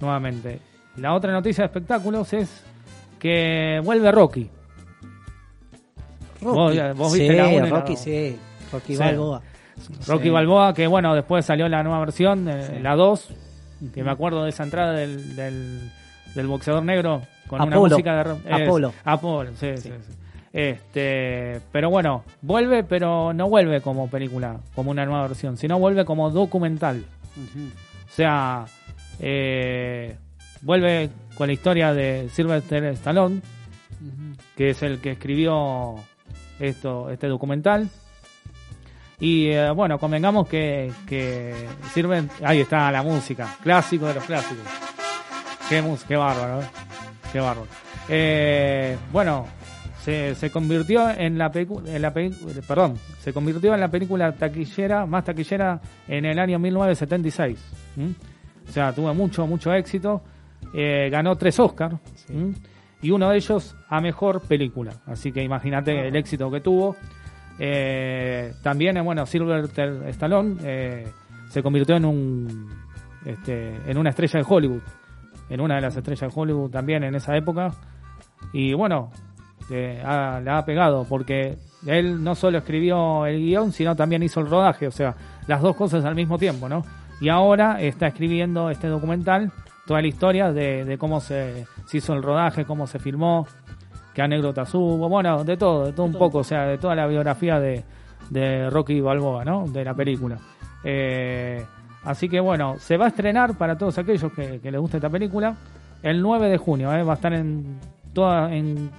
[0.00, 0.60] nuevamente.
[0.96, 2.64] La otra noticia de espectáculos es
[3.18, 4.50] que vuelve Rocky.
[6.40, 6.80] Rocky.
[6.96, 8.36] Vos viste sí, la Rocky, sí.
[8.72, 8.98] Rocky Sí.
[8.98, 9.42] Balboa.
[10.06, 10.30] Rocky Sí.
[10.30, 12.44] Balboa, que bueno, después salió la nueva versión,
[12.82, 13.28] la 2,
[13.94, 15.90] que me acuerdo de esa entrada del, del,
[16.34, 17.22] del boxeador negro
[17.58, 17.90] con una Apolo.
[17.94, 18.24] música de...
[18.24, 18.92] ro- es, Apolo.
[19.04, 19.88] Apolo, sí, sí.
[19.88, 20.14] sí.
[20.52, 26.04] Este, pero bueno, vuelve, pero no vuelve como película, como una nueva versión, sino vuelve
[26.04, 27.04] como documental.
[27.34, 28.66] O sea,
[29.18, 30.14] eh,
[30.60, 33.40] vuelve con la historia de Sylvester Stallone,
[34.56, 35.94] que es el que escribió
[36.60, 37.88] esto, este documental.
[39.18, 41.54] Y eh, bueno, convengamos que, que
[41.94, 42.28] sirven.
[42.44, 44.66] Ahí está la música, clásico de los clásicos.
[45.68, 46.66] Qué, mus- qué bárbaro, ¿eh?
[47.32, 47.66] Qué bárbaro.
[48.08, 49.46] Eh, bueno,
[50.02, 55.06] se, se convirtió en la película, en la perdón, se convirtió en la película taquillera,
[55.06, 57.58] más taquillera en el año 1976.
[57.96, 58.14] ¿m?
[58.68, 60.22] O sea, tuvo mucho, mucho éxito.
[60.74, 61.96] Eh, ganó tres Oscars.
[63.02, 64.92] Y uno de ellos a mejor película.
[65.06, 66.96] Así que imagínate el éxito que tuvo.
[67.58, 71.06] Eh, también, eh, bueno, Sylvester Stallone eh,
[71.50, 72.68] se convirtió en un
[73.24, 74.80] este, en una estrella de Hollywood,
[75.52, 77.70] en una de las estrellas de Hollywood también en esa época.
[78.52, 79.10] Y bueno,
[79.70, 84.40] eh, ha- la ha pegado porque él no solo escribió el guion, sino también hizo
[84.40, 85.14] el rodaje, o sea,
[85.46, 86.84] las dos cosas al mismo tiempo, ¿no?
[87.20, 89.52] Y ahora está escribiendo este documental,
[89.86, 93.46] toda la historia de, de cómo se, se hizo el rodaje, cómo se filmó,
[94.14, 97.06] qué anécdotas hubo, bueno, de todo, de todo un poco, o sea, de toda la
[97.06, 97.84] biografía de,
[98.30, 99.66] de Rocky Balboa, ¿no?
[99.68, 100.38] De la película.
[100.84, 101.64] Eh,
[102.04, 105.56] así que bueno, se va a estrenar para todos aquellos que, les guste esta película
[106.02, 107.02] el 9 de junio, ¿eh?
[107.02, 107.78] va a estar en
[108.12, 108.90] toda, en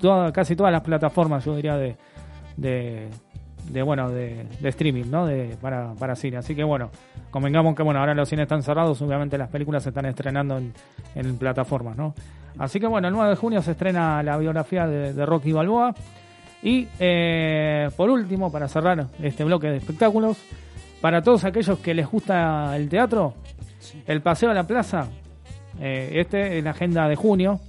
[0.00, 1.96] toda, casi todas las plataformas, yo diría, de,
[2.56, 5.26] de, bueno, de, streaming, ¿no?
[5.26, 6.38] De, para, para cine.
[6.38, 6.90] Así que bueno,
[7.30, 10.60] convengamos que bueno, ahora los cines están cerrados, obviamente las películas se están estrenando
[11.14, 12.14] en, plataformas, ¿no?
[12.58, 15.94] Así que bueno, el 9 de junio se estrena la biografía de, de Rocky Balboa.
[16.62, 20.38] Y eh, por último, para cerrar este bloque de espectáculos,
[21.00, 23.34] para todos aquellos que les gusta el teatro,
[24.06, 25.08] el Paseo a la Plaza,
[25.80, 27.60] eh, este en la agenda de junio.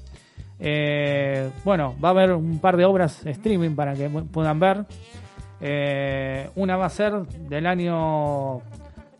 [0.60, 4.86] Eh, bueno, va a haber un par de obras streaming para que pu- puedan ver.
[5.62, 8.62] Eh, una va a ser del año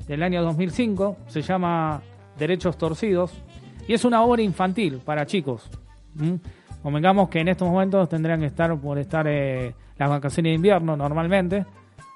[0.08, 2.02] del año 2005, se llama
[2.38, 3.32] Derechos Torcidos
[3.88, 5.70] y es una obra infantil para chicos.
[6.16, 6.36] ¿Mm?
[6.82, 10.96] Convengamos que en estos momentos tendrían que estar por estar eh, las vacaciones de invierno
[10.98, 11.66] normalmente,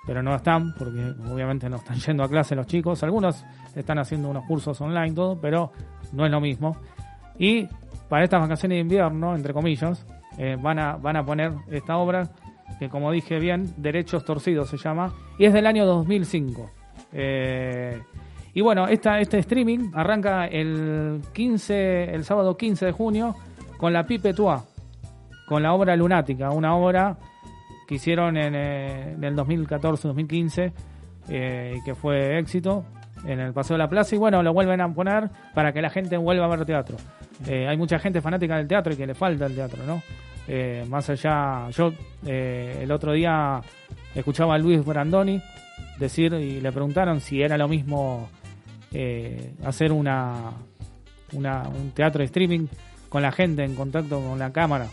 [0.05, 3.03] pero no están, porque obviamente no están yendo a clase los chicos.
[3.03, 3.45] Algunos
[3.75, 5.71] están haciendo unos cursos online, todo, pero
[6.11, 6.77] no es lo mismo.
[7.37, 7.67] Y
[8.09, 10.05] para estas vacaciones de invierno, entre comillas,
[10.37, 12.29] eh, van, a, van a poner esta obra
[12.79, 16.69] que, como dije bien, Derechos Torcidos se llama, y es del año 2005.
[17.11, 18.01] Eh,
[18.53, 23.35] y bueno, esta, este streaming arranca el 15, el sábado 15 de junio
[23.77, 24.63] con la Pipe Tua,
[25.47, 27.17] con la obra Lunática, una obra
[27.87, 30.73] que hicieron en, eh, el 2014-2015
[31.29, 32.85] eh, que fue éxito
[33.25, 35.89] en el Paseo de la Plaza y bueno, lo vuelven a poner para que la
[35.89, 36.97] gente vuelva a ver teatro.
[37.47, 40.01] Eh, hay mucha gente fanática del teatro y que le falta el teatro, ¿no?
[40.89, 41.93] más allá, yo
[42.25, 43.61] el otro día
[44.13, 45.41] escuchaba a Luis Brandoni
[45.97, 48.27] decir y le preguntaron si era lo mismo
[49.63, 50.51] hacer una,
[51.31, 52.67] un teatro streaming
[53.07, 54.87] con la gente en contacto con la cámara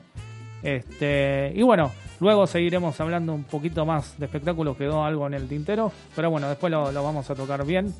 [0.64, 5.48] Este, y bueno, luego seguiremos hablando un poquito más de espectáculos, quedó algo en el
[5.48, 7.94] tintero, pero bueno, después lo, vamos a tocar bien.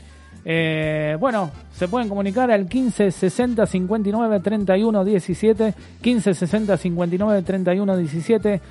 [0.46, 7.98] Eh, bueno, se pueden comunicar al 15 60 59 31 17, 15 60 59 31
[7.98, 8.62] 17.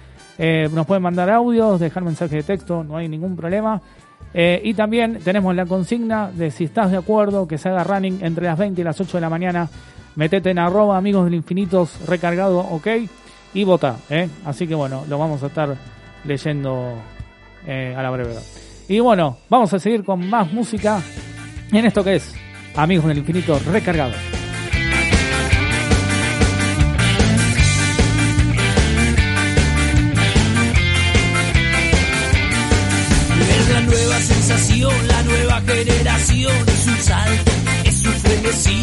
[0.73, 3.81] nos pueden mandar audios, dejar mensajes de texto, no hay ningún problema.
[4.35, 8.19] Eh, y también tenemos la consigna de si estás de acuerdo que se haga running
[8.23, 9.69] entre las 20 y las 8 de la mañana,
[10.15, 12.87] metete en arroba amigos del infinitos recargado, ok
[13.55, 13.97] y vota.
[14.11, 14.29] ¿eh?
[14.45, 15.77] Así que bueno, lo vamos a estar
[16.25, 16.95] leyendo
[17.67, 18.43] eh, a la brevedad.
[18.89, 21.03] Y bueno, vamos a seguir con más música
[21.73, 22.35] en esto que es
[22.77, 24.13] Amigos del Infinito recargado.
[33.49, 37.51] Es la nueva sensación, la nueva generación, es un salto,
[37.85, 38.83] es un frenesí,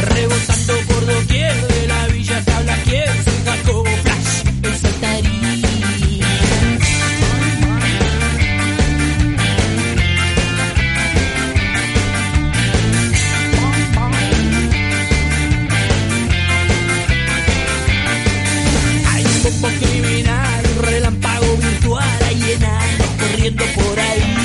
[0.00, 3.23] rebotando por doquier de la villa tabla quien
[3.72, 5.42] flash en saltarín.
[19.12, 24.36] Hay un bombo criminal, un relámpago virtual, hay enanos corriendo por ahí.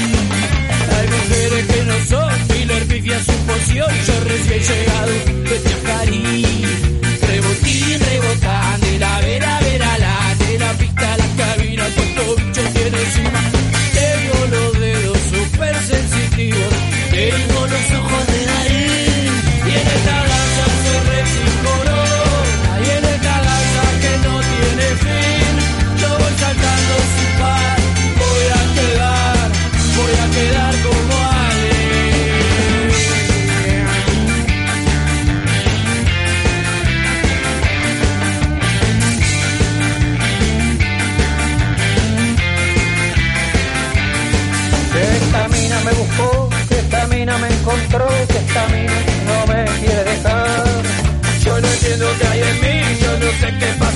[0.96, 5.69] Hay mujeres que no son Miller, pifia su poción, yo recién llegado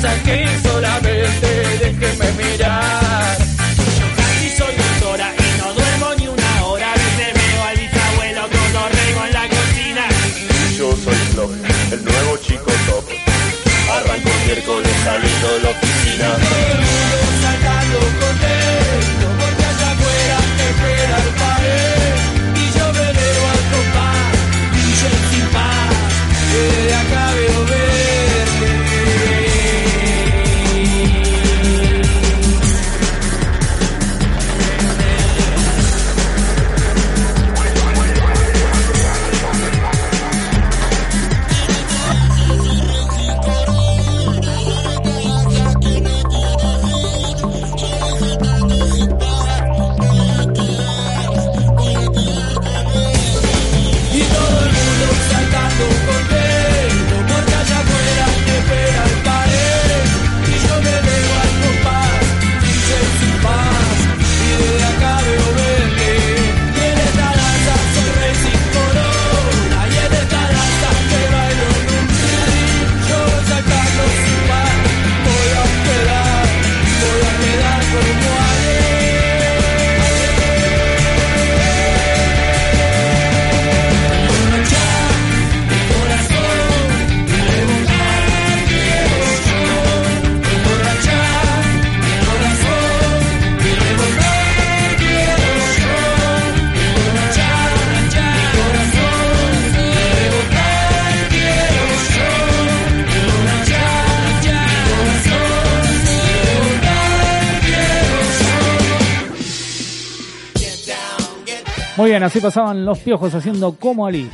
[0.04, 1.48] estás aquí solamente
[1.80, 3.38] déjeme mirar.
[4.00, 6.92] Yo casi soy doctora y no duermo ni una hora.
[6.92, 10.04] A veces veo al bisabuelo con orrego en la cocina.
[10.78, 11.52] Yo soy Flop,
[11.92, 13.06] el nuevo chico top.
[13.92, 16.28] Arranco miércoles saliendo de la oficina.
[16.36, 18.83] Todo el mundo saltando con él.
[112.24, 114.30] Así pasaban los piojos haciendo como Ali.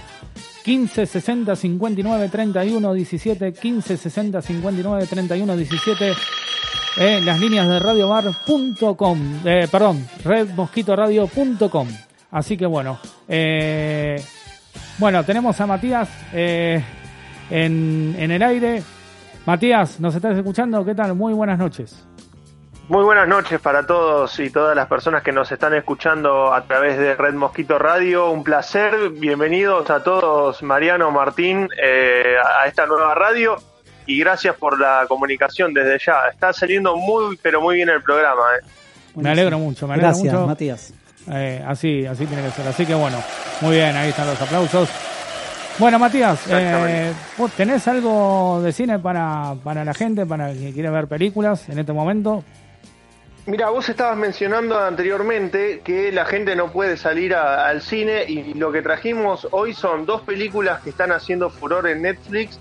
[0.63, 6.13] 15 60 59 31 17 15 60 59 31 17
[6.97, 11.87] eh, las líneas de radiobar.com eh, perdón redmosquitoradio.com
[12.31, 14.21] así que bueno eh,
[14.99, 16.83] bueno tenemos a Matías eh,
[17.49, 18.83] en, en el aire.
[19.45, 22.08] Matías nos estás escuchando qué tal muy buenas noches
[22.89, 26.97] Muy buenas noches para todos y todas las personas que nos están escuchando a través
[26.97, 28.31] de Red Mosquito Radio.
[28.31, 33.57] Un placer, bienvenidos a todos, Mariano, Martín, eh, a esta nueva radio
[34.07, 36.15] y gracias por la comunicación desde ya.
[36.31, 38.41] Está saliendo muy, pero muy bien el programa.
[38.59, 38.65] eh.
[39.13, 40.93] me alegro mucho me alegro Gracias, mucho Matías.
[41.31, 42.67] Eh, así, así tiene que ser.
[42.67, 43.21] Así que bueno,
[43.61, 44.89] muy bien, ahí están los aplausos.
[45.77, 50.89] Bueno, Matías, eh, ¿vos tenés algo de cine para, para la gente, para que quiere
[50.89, 52.43] ver películas en este momento?
[53.49, 58.71] Mira, vos estabas mencionando anteriormente que la gente no puede salir al cine y lo
[58.71, 62.59] que trajimos hoy son dos películas que están haciendo furor en Netflix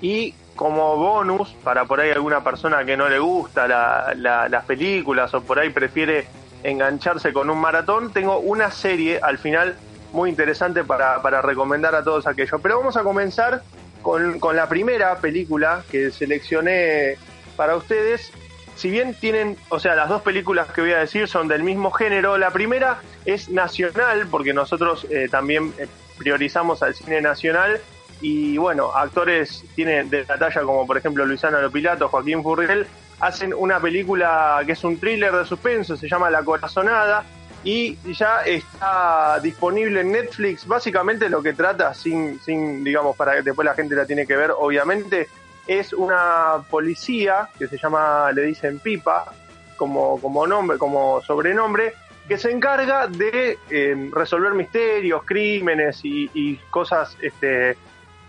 [0.00, 4.14] y como bonus, para por ahí alguna persona que no le gusta la-
[4.48, 6.28] las películas o por ahí prefiere
[6.62, 9.74] engancharse con un maratón, tengo una serie al final
[10.12, 12.60] muy interesante para, para recomendar a todos aquellos.
[12.62, 13.62] Pero vamos a comenzar
[14.02, 17.16] con, con la primera película que seleccioné
[17.56, 18.32] para ustedes
[18.78, 21.90] si bien tienen, o sea, las dos películas que voy a decir son del mismo
[21.90, 27.80] género, la primera es nacional, porque nosotros eh, también eh, priorizamos al cine nacional,
[28.20, 32.86] y bueno, actores tienen de la talla como por ejemplo Luisana Lopilato, Joaquín Furriel,
[33.18, 37.24] hacen una película que es un thriller de suspenso, se llama La Corazonada,
[37.64, 40.64] y ya está disponible en Netflix.
[40.68, 44.36] Básicamente lo que trata, sin, sin digamos, para que después la gente la tiene que
[44.36, 45.28] ver, obviamente,
[45.68, 49.26] es una policía que se llama, le dicen Pipa,
[49.76, 51.92] como, como nombre, como sobrenombre,
[52.26, 57.76] que se encarga de eh, resolver misterios, crímenes y, y cosas este,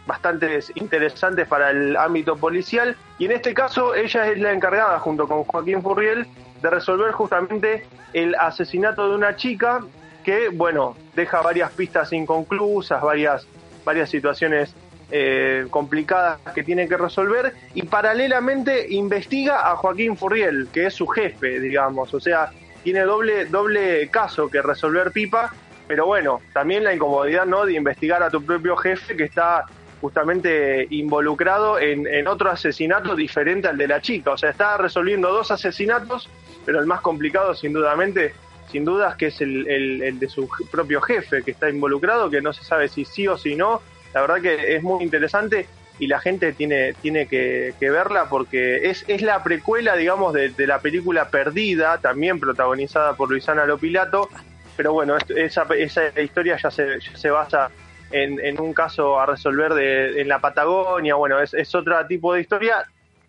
[0.06, 2.96] bastante interesantes para el ámbito policial.
[3.18, 6.28] Y en este caso, ella es la encargada, junto con Joaquín Furriel,
[6.62, 9.82] de resolver justamente el asesinato de una chica
[10.24, 13.48] que, bueno, deja varias pistas inconclusas, varias,
[13.86, 14.76] varias situaciones
[15.12, 21.08] eh, complicadas que tiene que resolver y paralelamente investiga a Joaquín Furriel, que es su
[21.08, 22.52] jefe, digamos, o sea,
[22.84, 25.54] tiene doble, doble caso que resolver Pipa,
[25.88, 27.66] pero bueno, también la incomodidad ¿no?
[27.66, 29.66] de investigar a tu propio jefe que está
[30.00, 35.32] justamente involucrado en, en otro asesinato diferente al de la chica, o sea, está resolviendo
[35.32, 36.30] dos asesinatos,
[36.66, 38.34] pero el más complicado sin dudamente
[38.72, 42.42] sin dudas que es el, el, el de su propio jefe que está involucrado, que
[42.42, 43.82] no se sabe si sí o si no,
[44.14, 45.68] la verdad que es muy interesante
[46.00, 50.66] y la gente tiene, tiene que, verla porque es, es la precuela, digamos, de, de,
[50.66, 54.30] la película Perdida, también protagonizada por Luisana Lopilato,
[54.78, 57.70] pero bueno, esa, esa historia ya se, ya se basa
[58.12, 62.34] en, en, un caso a resolver de, en la Patagonia, bueno, es, es otro tipo
[62.34, 62.86] de historia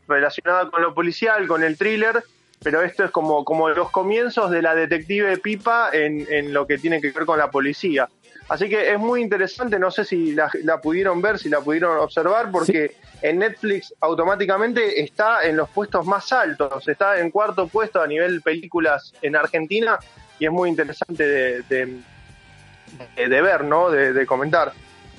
[0.06, 2.22] relacionada con lo policial, con el thriller,
[2.62, 6.78] pero esto es como, como los comienzos de la detective Pipa en, en lo que
[6.78, 8.08] tiene que ver con la policía.
[8.50, 11.96] Así que es muy interesante, no sé si la, la pudieron ver, si la pudieron
[11.98, 13.18] observar, porque sí.
[13.22, 18.42] en Netflix automáticamente está en los puestos más altos, está en cuarto puesto a nivel
[18.42, 20.00] películas en Argentina
[20.40, 22.00] y es muy interesante de, de,
[23.14, 23.88] de, de ver, ¿no?
[23.88, 24.72] De, comentar.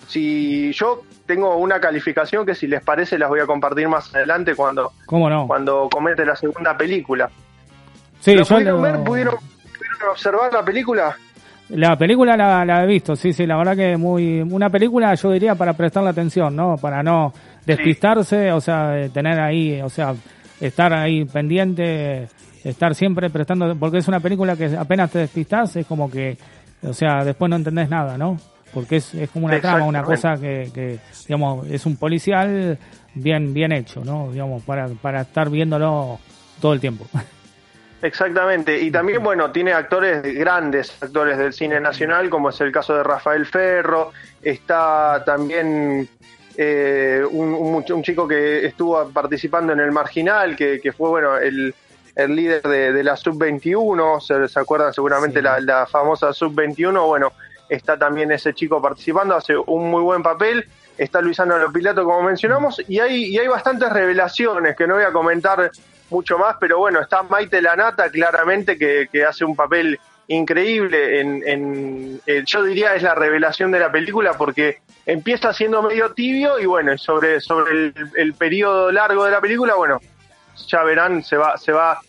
[0.10, 4.56] Si yo tengo una calificación que si les parece las voy a compartir más adelante
[4.56, 5.48] cuando, ¿Cómo no?
[5.48, 7.32] cuando comente la segunda película.
[8.20, 9.04] Sí, ¿Lo yo pudieron ver?
[9.06, 9.36] ¿Pudieron,
[9.78, 11.18] ¿Pudieron observar la película?
[11.74, 15.32] La película la, la, he visto, sí, sí, la verdad que muy una película yo
[15.32, 16.76] diría para prestarle atención, ¿no?
[16.76, 17.34] Para no
[17.66, 18.50] despistarse, sí.
[18.50, 20.14] o sea, tener ahí, o sea,
[20.60, 22.28] estar ahí pendiente,
[22.64, 26.38] estar siempre prestando, porque es una película que apenas te despistas, es como que,
[26.84, 28.38] o sea, después no entendés nada, ¿no?
[28.74, 32.78] Porque es, es como una trama, una cosa que, que, digamos, es un policial
[33.16, 34.30] bien bien hecho, ¿no?
[34.30, 36.20] Digamos, para, para estar viéndolo
[36.60, 37.06] todo el tiempo.
[38.02, 42.96] Exactamente, y también, bueno, tiene actores, grandes actores del cine nacional, como es el caso
[42.96, 46.10] de Rafael Ferro, está también
[46.58, 51.38] eh, un, un, un, chico que estuvo participando en El Marginal, que, que fue, bueno,
[51.38, 51.76] el,
[52.16, 55.44] el líder de, de la Sub-21, se, se, acuerdan seguramente sí.
[55.44, 57.34] la, la famosa Sub-21, bueno,
[57.70, 62.82] está también ese chico participando, hace un muy buen papel, está Luisano Lopilato, como mencionamos,
[62.88, 65.72] y hay, y hay bastantes revelaciones que no voy a comentar
[66.12, 71.44] mucho más, pero bueno, está Maite Lanata claramente que, que hace un papel increíble en,
[71.46, 76.60] en, en, yo diría es la revelación de la película porque empieza siendo medio tibio
[76.60, 80.00] y bueno, sobre, sobre el, el periodo largo de la película, bueno,
[80.68, 82.00] ya verán, se va, se va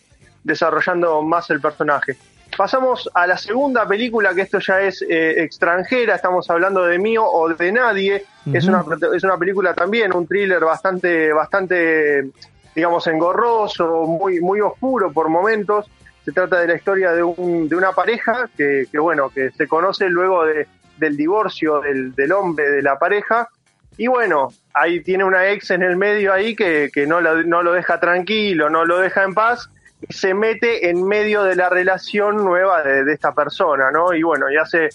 [0.43, 2.17] desarrollando más el personaje.
[2.55, 7.25] Pasamos a la segunda película, que esto ya es eh, extranjera, estamos hablando de Mío
[7.25, 8.25] o de Nadie.
[8.53, 8.85] es, una,
[9.15, 12.29] es una película también, un thriller bastante, bastante,
[12.75, 15.89] digamos, engorroso, muy, muy oscuro por momentos.
[16.25, 19.67] Se trata de la historia de, un, de una pareja que, que, bueno, que se
[19.67, 20.67] conoce luego de,
[20.97, 23.49] del divorcio del, del hombre de la pareja.
[23.97, 27.61] Y bueno, ahí tiene una ex en el medio ahí que, que no, lo, no
[27.61, 29.69] lo deja tranquilo, no lo deja en paz
[30.09, 34.13] se mete en medio de la relación nueva de, esta persona, ¿no?
[34.13, 34.89] Y bueno, y hace,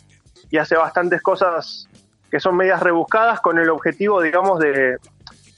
[0.50, 1.88] y hace bastantes cosas
[2.30, 4.98] que son medias rebuscadas con el objetivo, digamos, de,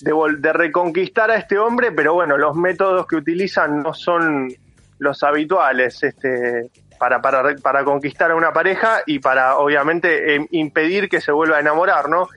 [0.01, 4.53] de, reconquistar a este hombre, pero bueno, los métodos que utilizan no son
[4.99, 11.09] los habituales este, para, para, para conquistar a una pareja y para, obviamente, em, impedir
[11.09, 12.29] que se vuelva a enamorar, ¿no?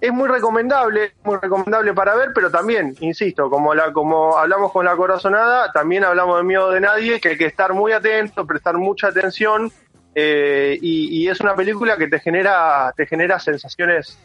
[0.00, 4.84] es muy recomendable, muy recomendable para ver, pero también, insisto, como la, como hablamos con
[4.84, 8.76] la corazonada, también hablamos de miedo de nadie, que hay que estar muy atento, prestar
[8.76, 9.72] mucha atención,
[10.14, 14.18] eh, y, es una película que te genera, te genera sensaciones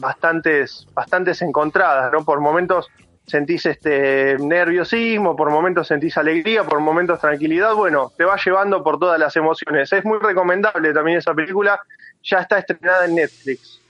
[0.00, 2.24] bastantes, bastantes encontradas, ¿no?
[2.24, 2.88] Por momentos
[3.26, 8.98] sentís este nerviosismo, por momentos sentís alegría, por momentos tranquilidad, bueno, te va llevando por
[8.98, 9.92] todas las emociones.
[9.92, 11.78] Es muy recomendable también esa película,
[12.22, 13.80] ya está estrenada en Netflix.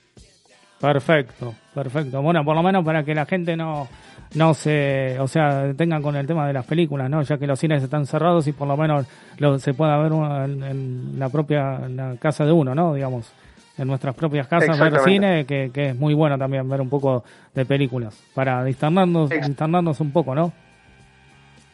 [0.80, 2.22] Perfecto, perfecto.
[2.22, 3.88] Bueno, por lo menos para que la gente no,
[4.34, 7.22] no se, o sea, detengan con el tema de las películas, ¿no?
[7.22, 9.06] Ya que los cines están cerrados y por lo menos
[9.38, 11.80] lo, se pueda ver en, la propia
[12.18, 12.94] casa de uno, ¿no?
[12.94, 13.32] Digamos,
[13.80, 17.24] en nuestras propias casas ver cine, que, que, es muy bueno también ver un poco
[17.54, 20.52] de películas, para distanarnos, un poco, ¿no?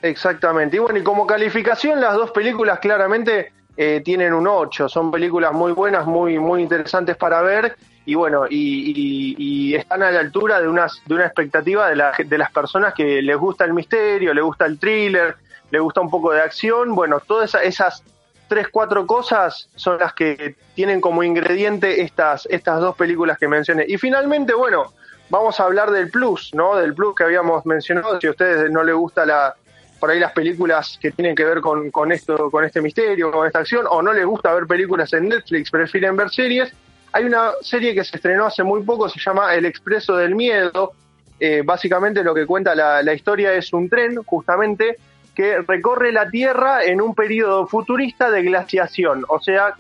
[0.03, 0.77] Exactamente.
[0.77, 4.89] Y bueno, y como calificación, las dos películas claramente eh, tienen un 8.
[4.89, 10.21] Son películas muy buenas, muy, muy interesantes para ver y bueno, y, están a la
[10.21, 13.75] altura de, unas, de una expectativa de, la, de las personas que les gusta el
[13.75, 15.35] misterio, les gusta el thriller,
[15.71, 16.95] les gusta un poco de acción.
[16.95, 18.05] Bueno, todas esas
[18.49, 23.85] tres, cuatro cosas son las que tienen como ingrediente estas, estas dos películas que mencioné.
[23.89, 24.93] Y finalmente, bueno,
[25.31, 26.77] vamos a hablar del plus, ¿no?
[26.77, 28.21] Del plus que habíamos mencionado.
[28.21, 29.55] Si a ustedes no les gusta la,
[29.99, 33.47] por ahí las películas que tienen que ver con, con esto, con este misterio, con
[33.47, 36.73] esta acción, o no les gusta ver películas en Netflix, prefieren ver series,
[37.17, 40.93] hay una serie que se estrenó hace muy poco, se llama El Expreso del Miedo.
[41.41, 44.99] Eh, básicamente lo que cuenta la, historia es un tren, justamente,
[45.37, 49.25] que recorre la Tierra en un periodo futurista de glaciación.
[49.29, 49.75] O sea,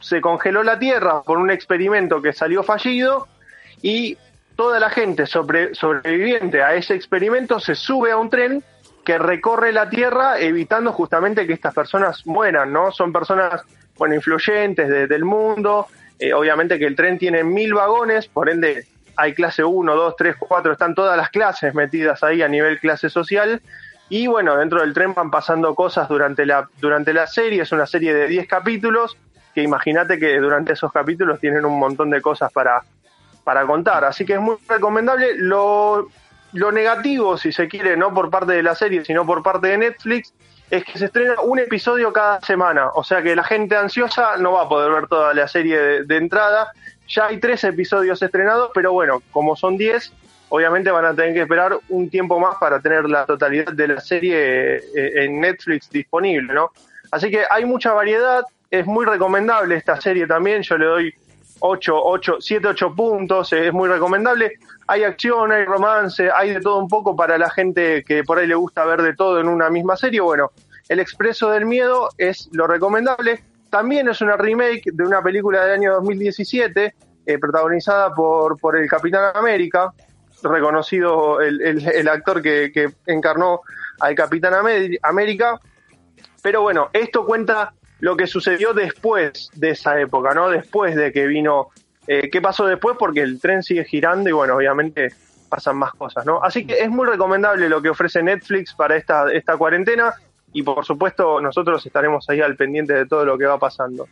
[0.00, 3.28] se congeló la Tierra por un experimento que salió fallido
[3.80, 4.18] y
[4.56, 8.62] toda la gente sobreviviente a ese experimento se sube a un tren
[9.04, 12.90] que recorre la Tierra evitando justamente que estas personas mueran, ¿no?
[12.90, 13.62] Son personas,
[13.96, 15.86] bueno, influyentes del mundo,
[16.18, 20.36] eh, obviamente que el tren tiene mil vagones, por ende hay clase 1, 2, 3,
[20.38, 23.62] 4, están todas las clases metidas ahí a nivel clase social.
[24.12, 27.86] Y bueno, dentro del tren van pasando cosas durante la, durante la serie, es una
[27.86, 29.16] serie de 10 capítulos,
[29.54, 32.82] que imagínate que durante esos capítulos tienen un montón de cosas para,
[33.42, 34.04] para contar.
[34.04, 35.28] Así que es muy recomendable.
[35.38, 36.10] Lo,
[36.52, 39.78] lo negativo, si se quiere, no por parte de la serie, sino por parte de
[39.78, 40.34] Netflix,
[40.68, 44.52] es que se estrena un episodio cada semana, o sea que la gente ansiosa no
[44.52, 46.70] va a poder ver toda la serie de, entrada.
[47.08, 50.12] Ya hay tres episodios estrenados, pero bueno, como son diez,
[50.54, 54.00] obviamente van a tener que esperar un tiempo más para tener la totalidad de la
[54.00, 56.72] serie eh, en Netflix disponible, ¿no?
[57.10, 61.14] Así que hay mucha variedad, es muy recomendable esta serie también, yo le doy
[61.60, 64.58] 8, 8, 7, 8 puntos, es muy recomendable.
[64.88, 68.46] Hay acción, hay romance, hay de todo un poco para la gente que por ahí
[68.46, 70.20] le gusta ver de todo en una misma serie.
[70.20, 70.50] Bueno,
[70.86, 73.42] El Expreso del Miedo es lo recomendable.
[73.70, 76.94] También es una remake de una película del año 2017,
[77.24, 79.94] eh, protagonizada por, por el Capitán América,
[80.42, 83.60] reconocido el, el, actor que, que encarnó
[84.00, 84.54] al Capitán
[85.02, 85.60] América.
[86.42, 90.50] Pero bueno, esto cuenta lo que sucedió después de esa época, ¿no?
[90.50, 91.68] Después de que vino,
[92.08, 92.96] eh, ¿qué pasó después?
[92.98, 95.08] Porque el tren sigue girando y bueno, obviamente
[95.48, 96.42] pasan más cosas, ¿no?
[96.42, 100.14] Así que es muy recomendable lo que ofrece Netflix para esta, esta cuarentena
[100.52, 104.08] y por supuesto nosotros estaremos ahí al pendiente de todo lo que va pasando.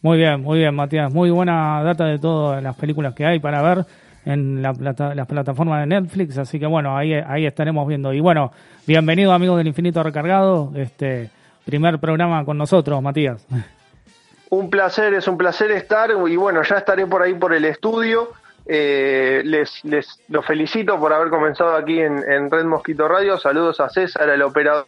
[0.00, 1.12] Muy bien, muy bien, Matías.
[1.12, 3.84] Muy buena data de todas las películas que hay para ver
[4.24, 8.12] en la, plata, las plataformas de Netflix, así que bueno, ahí, ahí estaremos viendo.
[8.12, 8.52] Y bueno,
[8.86, 10.72] bienvenido amigos del Infinito Recargado.
[10.74, 11.30] Este,
[11.64, 13.46] primer programa con nosotros, Matías.
[14.50, 18.32] Un placer, es un placer estar y bueno, ya estaré por ahí por el estudio.
[18.66, 23.38] Eh, les, les los felicito por haber comenzado aquí en, Red Mosquito Radio.
[23.38, 24.86] Saludos a César, el operador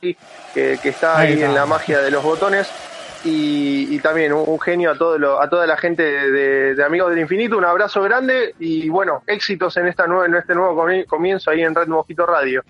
[0.00, 0.16] que,
[0.54, 2.70] que está ahí, en la magia de los botones.
[3.24, 7.64] Y, también un, genio a todo a toda la gente de, Amigos del Infinito, un
[7.64, 11.86] abrazo grande y bueno, éxitos en esta nueva, en este nuevo comienzo ahí en Red
[11.86, 12.62] Mosquito Radio.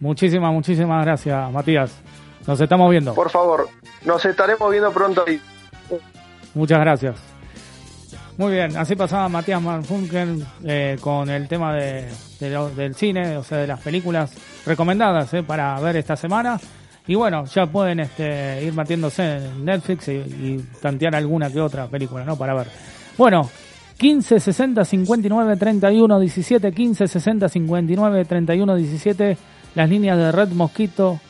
[0.00, 1.96] Muchísimas, muchísimas gracias, Matías.
[2.46, 3.14] Nos estamos viendo.
[3.14, 3.68] Por favor,
[4.04, 5.40] nos estaremos viendo pronto ahí.
[6.54, 7.16] Muchas gracias.
[8.38, 12.08] Muy bien, así pasaba Matías Manfunken eh, con el tema de,
[12.40, 14.34] de lo- del cine, o sea, de las películas
[14.66, 16.58] recomendadas eh, para ver esta semana.
[17.06, 21.86] Y bueno, ya pueden este, ir metiéndose en Netflix y, y tantear alguna que otra
[21.88, 22.36] película, ¿no?
[22.36, 22.68] Para ver.
[23.18, 23.48] Bueno,
[23.98, 29.36] 15 60 59 31 17, 15 60 59 31 17,
[29.74, 31.20] las líneas de Red Mosquito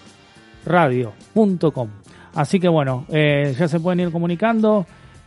[0.65, 1.89] radio.com.
[2.35, 4.87] Así que bueno, eh, ya se pueden ir comunicando.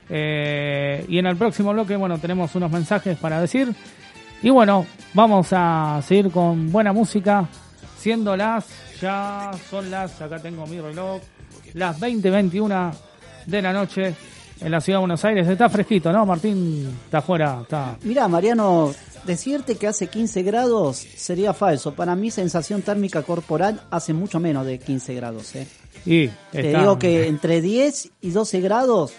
[0.09, 3.73] eh, y en el próximo bloque, bueno, tenemos unos mensajes para decir.
[4.41, 7.47] Y bueno, vamos a seguir con buena música,
[8.05, 8.65] siendo las,
[9.01, 11.23] ya son las, acá tengo mi reloj,
[11.73, 12.93] las 20.21
[13.47, 14.13] de la noche
[14.61, 15.47] en la ciudad de Buenos Aires.
[15.47, 16.23] Está fresquito, ¿no?
[16.23, 17.97] Martín está afuera, está...
[18.03, 18.93] Mira, Mariano,
[19.25, 21.95] decirte que hace 15 grados sería falso.
[21.95, 25.55] Para mí, sensación térmica corporal hace mucho menos de 15 grados.
[25.55, 25.67] ¿eh?
[26.05, 29.13] Y Te digo que entre 10 y 12 grados,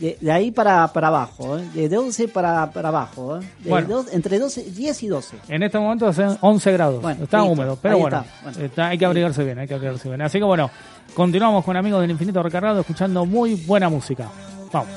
[0.00, 1.68] de, de ahí para, para abajo, ¿eh?
[1.74, 3.36] de 12 para, para abajo.
[3.38, 3.40] ¿eh?
[3.62, 3.88] De Bueno.
[3.88, 5.36] dos- entre 12, 10 y 12.
[5.48, 7.02] En este momento hace 11 grados.
[7.02, 7.52] Bueno, está listo.
[7.52, 8.42] húmedo, pero Ahí bueno, está.
[8.42, 8.64] Bueno.
[8.64, 10.22] está- hay que abrigarse bien, hay que abrigarse bien.
[10.22, 10.70] Así que bueno,
[11.14, 14.28] continuamos con amigos del infinito recargado escuchando muy buena música.
[14.72, 14.88] Vamos.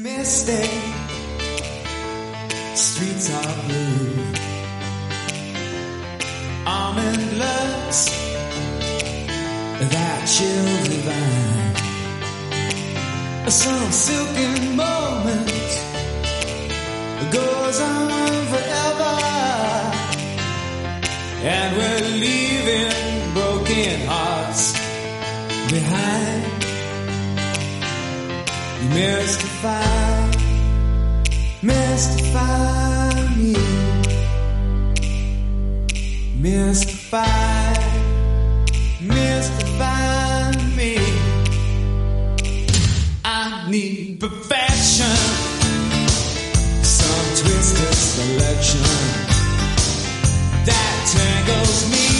[0.00, 0.52] Misty
[2.74, 4.24] streets are blue.
[6.64, 8.10] Almond looks
[9.90, 11.67] that chill divine.
[13.50, 15.48] Some silken moment
[17.32, 19.16] goes on forever,
[21.42, 24.72] and we're leaving broken hearts
[25.72, 26.44] behind.
[28.92, 30.30] Mystify,
[31.62, 33.56] mystify me.
[36.36, 37.72] Mystify,
[39.00, 40.17] mystify
[43.70, 45.16] need perfection,
[46.82, 48.80] some twisted selection
[50.64, 52.17] that tangles me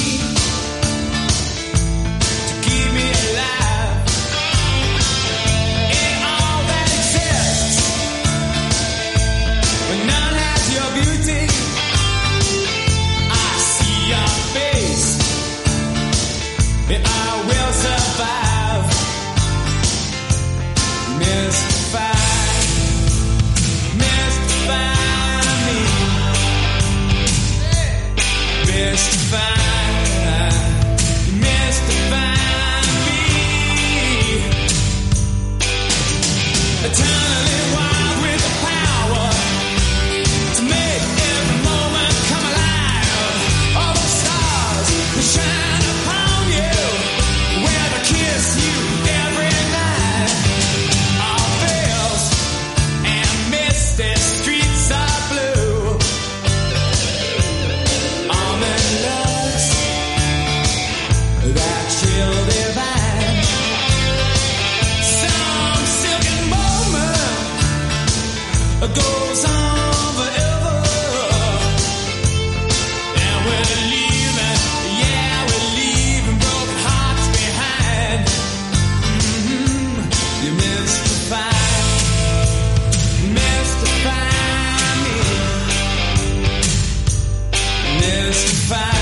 [88.08, 88.97] Yes, in fact.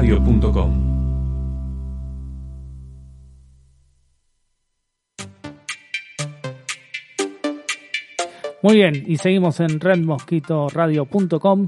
[0.00, 0.86] redmosquitoradio.com.
[8.62, 11.66] Muy bien, y seguimos en redmosquitoradio.com.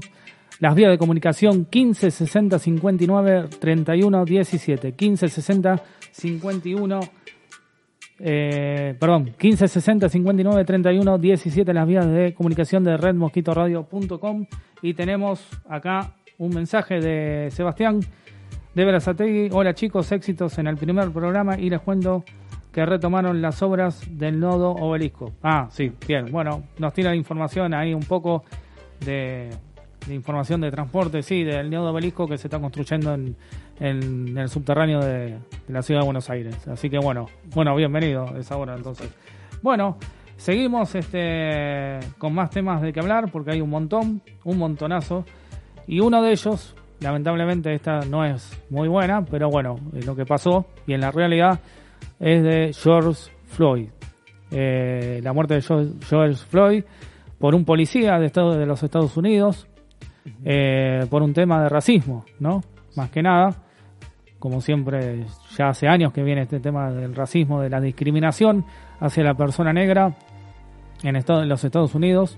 [0.59, 4.91] Las vías de comunicación 15 60 59 31 17.
[4.91, 6.99] 15 60 51
[8.21, 14.45] eh, perdón, 15 60 59 31 17 las vías de comunicación de redmosquitoradio.com
[14.81, 17.99] y tenemos acá un mensaje de Sebastián
[18.73, 19.49] de Berazategui.
[19.51, 22.23] Hola chicos, éxitos en el primer programa y les cuento
[22.71, 25.33] que retomaron las obras del nodo obelisco.
[25.43, 26.31] Ah, sí, bien.
[26.31, 28.45] Bueno, nos tira información ahí un poco
[29.05, 29.49] de,
[30.09, 33.35] información de transporte, sí, del nodo obelisco que se está construyendo en,
[33.81, 35.31] en el subterráneo de,
[35.67, 36.67] de la ciudad de Buenos Aires.
[36.69, 39.13] Así que bueno, bueno, bienvenido esa hora entonces.
[39.61, 39.97] Bueno,
[40.37, 45.25] seguimos este con más temas de que hablar porque hay un montón, un montonazo.
[45.89, 50.25] Y uno de ellos, lamentablemente esta no es muy buena, pero bueno, es lo que
[50.25, 51.59] pasó y en la realidad
[52.19, 53.89] es de George Floyd.
[54.51, 56.83] Eh, la muerte de George, Floyd
[57.39, 59.67] por un policía de, Estado, de los Estados Unidos,
[60.45, 62.61] eh, por un tema de racismo, ¿no?
[62.95, 63.55] Más que nada,
[64.39, 65.25] como siempre,
[65.57, 68.65] ya hace años que viene este tema del racismo, de la discriminación
[68.99, 70.13] hacia la persona negra
[71.03, 72.37] en, Estado- en los Estados Unidos.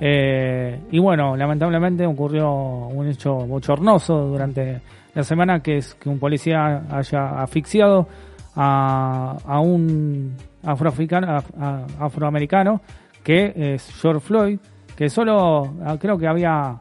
[0.00, 4.80] Eh, y bueno, lamentablemente ocurrió un hecho bochornoso durante
[5.14, 8.06] la semana que es que un policía haya asfixiado
[8.54, 12.80] a, a un afroafricano, a- a- afroamericano
[13.24, 14.58] que es George Floyd,
[14.94, 16.76] que solo ah, creo que había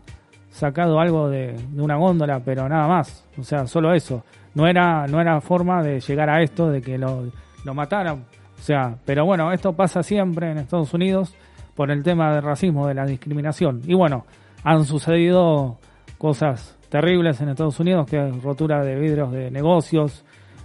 [0.52, 3.26] sacado algo de, de una góndola, pero nada más.
[3.38, 4.24] O sea, solo eso.
[4.54, 7.24] No era, no era forma de llegar a esto, de que lo,
[7.66, 8.24] lo mataran.
[8.58, 11.34] O sea, pero bueno, esto pasa siempre en Estados Unidos
[11.76, 13.82] por el tema del racismo, de la discriminación.
[13.86, 14.26] Y bueno,
[14.64, 15.78] han sucedido
[16.18, 20.24] cosas terribles en Estados Unidos, que es rotura de vidrios de negocios,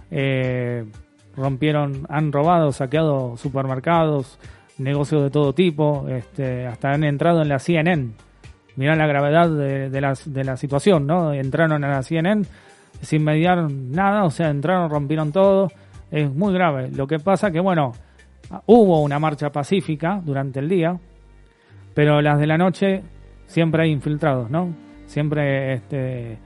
[0.09, 0.85] eh,
[1.35, 4.39] rompieron, han robado, saqueado supermercados,
[4.77, 8.11] negocios de todo tipo, este, hasta han entrado en la CNN.
[8.77, 11.33] Mirá la gravedad de, de la, de la situación, ¿no?
[11.33, 12.45] Entraron a la CNN
[13.01, 15.69] sin mediar nada, o sea, entraron, rompieron todo.
[16.09, 16.89] Es muy grave.
[16.91, 17.93] Lo que pasa que, bueno,
[18.65, 20.97] hubo una marcha pacífica durante el día,
[21.93, 23.03] pero las de la noche
[23.45, 24.73] siempre hay infiltrados, ¿no?
[25.05, 26.37] Siempre este,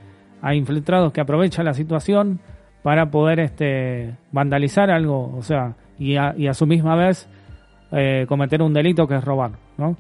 [0.42, 2.40] hay infiltrados que aprovechan la situación
[2.84, 7.28] para poder este, vandalizar algo, o sea, y a, su misma vez
[7.92, 9.96] eh, cometer un delito que es robar, ¿no?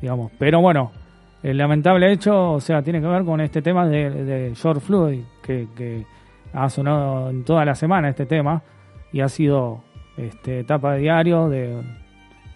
[0.00, 0.92] Digamos, pero bueno,
[1.42, 5.22] el lamentable hecho, o sea, tiene que ver con este tema de, de George Floyd,
[5.42, 6.04] que
[6.52, 8.62] ha sonado en toda la semana este tema
[9.12, 9.82] y ha sido
[10.16, 11.82] este, tapa de diario de,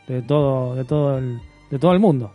[0.09, 1.40] de todo, de todo el,
[1.70, 2.32] de todo el mundo.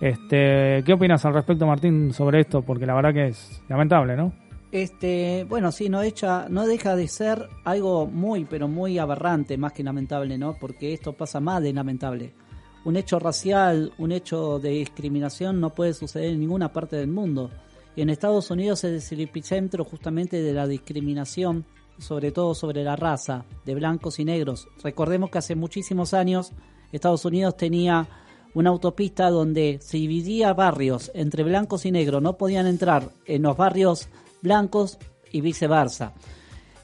[0.00, 2.62] Este, ¿qué opinas al respecto, Martín, sobre esto?
[2.62, 4.32] Porque la verdad que es lamentable, ¿no?
[4.70, 9.72] Este, bueno, sí, no, echa, no deja de ser algo muy, pero muy aberrante, más
[9.72, 10.54] que lamentable, ¿no?
[10.60, 12.34] Porque esto pasa más de lamentable.
[12.84, 17.50] Un hecho racial, un hecho de discriminación no puede suceder en ninguna parte del mundo.
[17.96, 21.64] Y en Estados Unidos es el epicentro justamente de la discriminación,
[21.98, 24.68] sobre todo sobre la raza, de blancos y negros.
[24.82, 26.52] Recordemos que hace muchísimos años
[26.92, 28.06] Estados Unidos tenía
[28.54, 33.56] una autopista donde se dividía barrios entre blancos y negros, no podían entrar en los
[33.56, 34.08] barrios
[34.40, 34.98] blancos
[35.30, 36.14] y viceversa.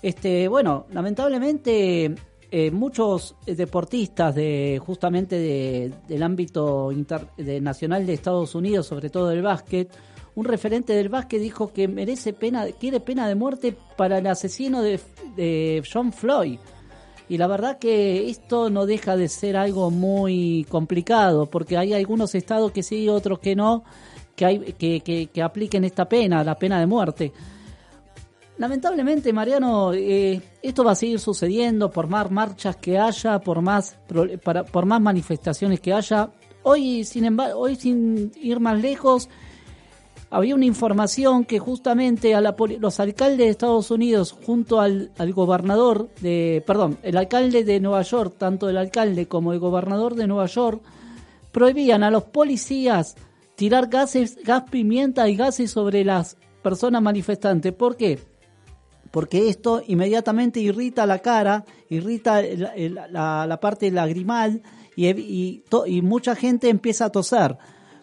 [0.02, 2.14] Este, bueno, lamentablemente
[2.50, 9.08] eh, muchos deportistas de justamente de- del ámbito inter- de nacional de Estados Unidos, sobre
[9.08, 9.90] todo del básquet,
[10.34, 14.82] un referente del básquet dijo que merece pena, quiere pena de muerte para el asesino
[14.82, 16.58] de, John Floyd.
[17.28, 22.34] Y la verdad que esto no deja de ser algo muy complicado, porque hay algunos
[22.34, 23.84] estados que sí, otros que no,
[24.36, 27.32] que, hay, que, que, que apliquen esta pena, la pena de muerte.
[28.56, 33.96] Lamentablemente, Mariano, eh, esto va a seguir sucediendo por más marchas que haya, por más,
[34.44, 36.30] para, por más manifestaciones que haya.
[36.62, 39.28] Hoy, sin embargo, hoy sin ir más lejos,
[40.34, 45.32] había una información que justamente a la los alcaldes de Estados Unidos junto al, al
[45.32, 50.26] gobernador de, perdón, el alcalde de Nueva York, tanto el alcalde como el gobernador de
[50.26, 50.82] Nueva York,
[51.52, 53.14] prohibían a los policías
[53.54, 57.72] tirar gases, gas pimienta y gases sobre las personas manifestantes.
[57.72, 58.18] ¿Por qué?
[59.12, 64.62] Porque esto inmediatamente irrita la cara, irrita la, parte lagrimal
[64.96, 67.56] y, y, y mucha gente empieza a toser,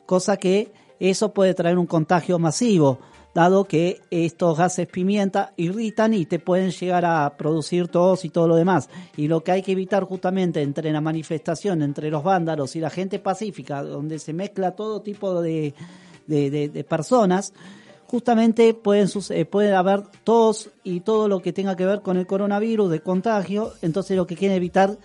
[0.06, 0.72] cosa que
[1.10, 3.00] eso puede traer un contagio masivo,
[3.34, 8.48] dado que estos gases pimienta irritan y te pueden llegar a producir tos y todo
[8.48, 8.90] lo demás.
[9.18, 12.90] Y lo que hay que evitar justamente entre la manifestación, entre los vándalos y la
[12.90, 15.74] gente pacífica, donde se mezcla todo tipo de,
[16.28, 17.54] de, personas,
[18.08, 22.28] justamente pueden, eh, puede haber tos y todo lo que tenga que ver con el
[22.28, 24.98] coronavirus, de contagio, entonces lo que quieren evitar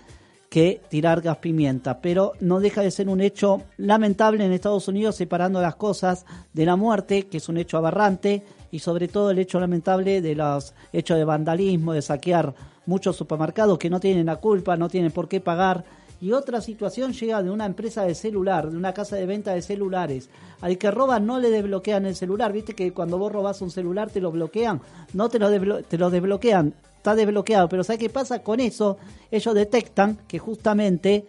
[0.49, 5.17] que tirar gas pimienta, pero no deja de ser un hecho lamentable en Estados Unidos
[5.17, 9.39] separando las cosas de la muerte, que es un hecho aberrante, y sobre todo el
[9.39, 12.55] hecho lamentable de los hechos de vandalismo, de saquear
[12.87, 15.85] muchos supermercados que no tienen la culpa, no tienen por qué pagar
[16.19, 19.61] Y otra situación llega de una empresa de celular, de una casa de venta de
[19.61, 20.31] celulares.
[20.63, 22.53] Al que roba no le desbloquean el celular.
[22.55, 24.81] Viste que cuando vos robas un celular te lo bloquean.
[25.13, 26.73] No te lo, te lo desbloquean.
[27.07, 27.69] Está desbloqueado.
[27.69, 28.99] Pero ¿sabes qué pasa con eso?
[29.31, 31.25] Ellos detectan que justamente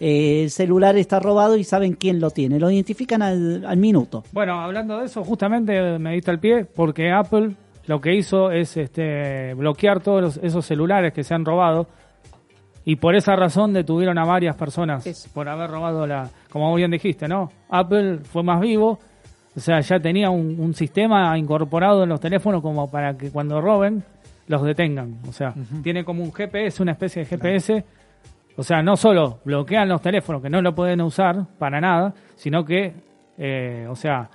[0.00, 2.58] eh, el celular está robado y saben quién lo tiene.
[2.58, 4.24] Lo identifican al, al minuto.
[4.32, 7.52] Bueno, hablando de eso, justamente me diste el pie porque Apple
[7.86, 11.86] lo que hizo es este, bloquear todos los- esos celulares que se han robado
[12.84, 17.28] y por esa razón detuvieron a varias personas por haber robado la, como bien dijiste,
[17.28, 17.48] ¿no?
[17.70, 18.98] Apple fue más vivo,
[19.56, 23.60] o sea, ya tenía un, un sistema incorporado en los teléfonos como para que cuando
[23.60, 24.02] roben
[24.52, 27.84] los detengan, o sea, tiene como un GPS, una especie de GPS.
[28.54, 32.64] O sea, no solo bloquean los teléfonos que no lo pueden usar para nada, sino
[32.64, 32.92] que,
[33.38, 34.28] eh, o sea,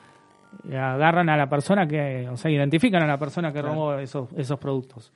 [0.74, 4.57] agarran a la persona que, o sea, identifican a la persona que robó esos, esos
[4.59, 5.13] productos.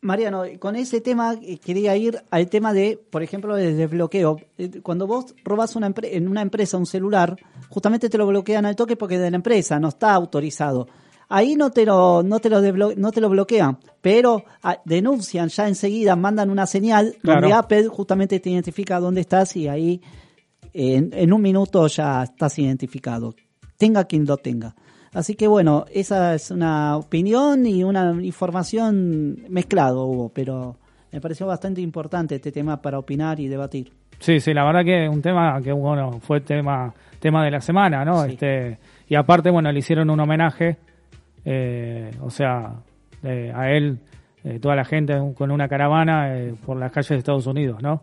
[0.00, 4.40] Mariano, con ese tema eh, quería ir al tema de, por ejemplo, de desbloqueo.
[4.58, 7.36] Eh, Cuando vos robas una en una empresa un celular,
[7.68, 10.88] justamente te lo bloquean al toque porque es de la empresa, no está autorizado.
[11.34, 12.60] Ahí no te lo, no te lo,
[12.94, 17.54] no te lo bloquean, pero ah, denuncian ya enseguida, mandan una señal donde.
[17.54, 20.02] Apple justamente te identifica dónde estás y ahí
[20.74, 23.34] en, en un minuto ya estás identificado.
[23.78, 24.74] Tenga quien lo tenga.
[25.14, 30.76] Así que bueno, esa es una opinión y una información mezclado hubo, pero
[31.10, 33.90] me pareció bastante importante este tema para opinar y debatir.
[34.18, 38.04] Sí, sí, la verdad que un tema que, bueno, fue tema, tema de la semana,
[38.04, 38.22] ¿no?
[38.24, 38.32] Sí.
[38.32, 38.78] Este,
[39.08, 40.76] y aparte, bueno, le hicieron un homenaje,
[41.44, 42.74] eh, o sea,
[43.22, 43.98] eh, a él,
[44.44, 46.34] eh, toda la gente con una caravana
[46.64, 48.02] por las calles de Estados Unidos, ¿no?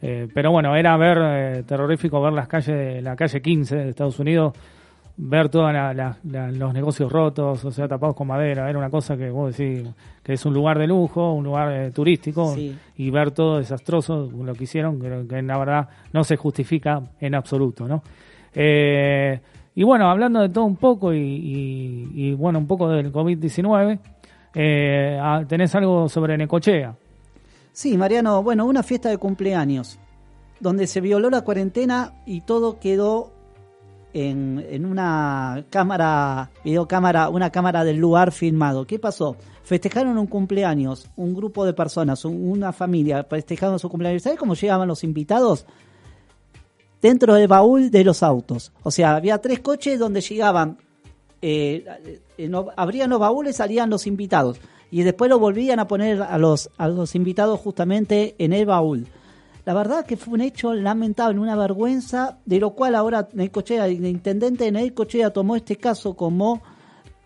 [0.00, 4.52] Pero bueno, era ver, terrorífico ver las calles, la calle 15 de Estados Unidos,
[5.16, 5.72] ver todos
[6.24, 9.88] los negocios rotos, o sea, tapados con madera, era una cosa que vos decís
[10.22, 12.76] que es un lugar de lujo, un lugar turístico, Sí.
[12.98, 17.34] y ver todo desastroso lo que hicieron, creo que la verdad no se justifica en
[17.34, 18.02] absoluto, ¿no?
[18.54, 19.40] Eh,
[19.74, 21.18] y bueno, hablando de todo un poco y,
[22.14, 23.98] y- bueno, un poco del COVID-19,
[24.54, 26.96] eh, ah, tenés algo sobre Necochea.
[27.72, 29.98] Sí, Mariano, bueno, una fiesta de cumpleaños
[30.60, 33.32] donde se violó la cuarentena y todo quedó
[34.12, 38.86] en, en una cámara, videocámara, una cámara del lugar filmado.
[38.86, 39.36] ¿Qué pasó?
[39.64, 44.22] Festejaron un cumpleaños, un grupo de personas, un- una familia festejaron su cumpleaños.
[44.22, 45.66] ¿Sabes cómo llegaban los invitados?
[47.04, 48.72] Dentro del baúl de los autos.
[48.82, 50.78] O sea, había tres coches donde llegaban
[51.42, 51.84] eh,
[52.76, 54.58] abrían los baúles, salían los invitados.
[54.90, 59.06] Y después lo volvían a poner a los, a los invitados justamente en el baúl.
[59.66, 64.06] La verdad que fue un hecho lamentable, una vergüenza, de lo cual ahora Necochea, el
[64.06, 66.62] intendente de Necochea tomó este caso como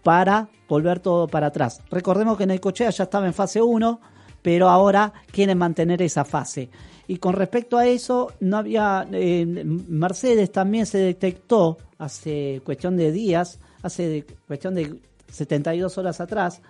[0.03, 1.81] para volver todo para atrás.
[1.89, 4.01] Recordemos que Necochea ya estaba en fase 1,
[4.49, 6.71] pero ahora quieren mantener esa fase.
[7.07, 9.07] Y con respecto a eso, no había.
[9.13, 16.23] eh, Mercedes también se detectó hace cuestión de días, hace de- cuestión de 72 horas
[16.23, 16.63] atrás,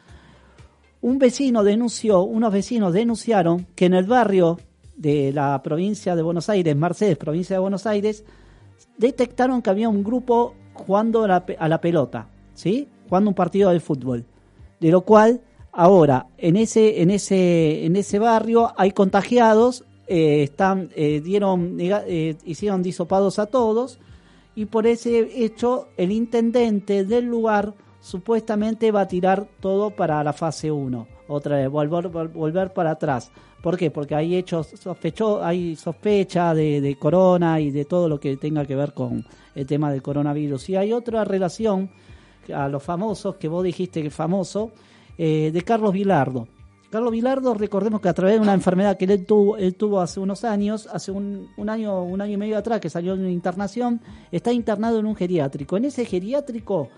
[1.02, 4.58] un vecino denunció, unos vecinos denunciaron que en el barrio
[4.96, 8.24] de la provincia de Buenos Aires, Mercedes, provincia de Buenos Aires,
[8.96, 12.88] detectaron que había un grupo jugando a la, a la pelota, ¿sí?
[13.08, 14.24] Jugando un partido de fútbol.
[14.80, 15.42] De lo cual,
[15.78, 22.36] ahora, en ese, en ese, en ese barrio hay contagiados, eh, están, eh, dieron, eh,
[22.44, 24.00] hicieron disopados a todos,
[24.56, 30.32] y por ese hecho, el intendente del lugar supuestamente va a tirar todo para la
[30.32, 31.06] fase 1.
[31.28, 33.30] Otra vez, volver, vol- volver para atrás.
[33.62, 33.90] ¿Por qué?
[33.92, 38.64] Porque hay hechos, sospechó, hay sospecha de, de corona y de todo lo que tenga
[38.64, 39.24] que ver con
[39.54, 40.70] el tema del coronavirus.
[40.70, 41.90] Y hay otra relación
[42.52, 44.70] a los famosos, que vos dijiste que famoso,
[45.18, 46.46] eh, de Carlos Vilardo.
[46.90, 50.20] Carlos Vilardo, recordemos que a través de una enfermedad que él tuvo, él tuvo hace
[50.20, 54.00] unos años, hace un, año, un año y medio atrás, que salió de una internación,
[54.32, 55.76] está internado en un geriátrico.
[55.76, 56.88] En ese geriátrico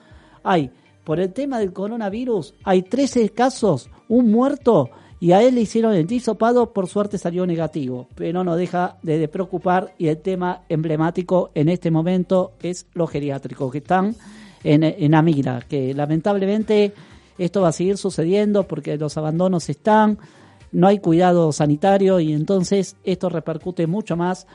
[0.45, 0.71] hay,
[1.03, 5.93] por el tema del coronavirus, hay 13 casos, un muerto, y a él le hicieron
[5.95, 11.51] el disopado, por suerte salió negativo, pero no deja de, preocupar, y el tema emblemático
[11.55, 14.15] en este momento es los geriátricos, que están
[14.63, 16.93] en, en Amira, que lamentablemente
[17.45, 20.19] esto va a seguir sucediendo porque los abandonos están,
[20.73, 24.47] no hay cuidado sanitario y entonces esto repercute mucho más,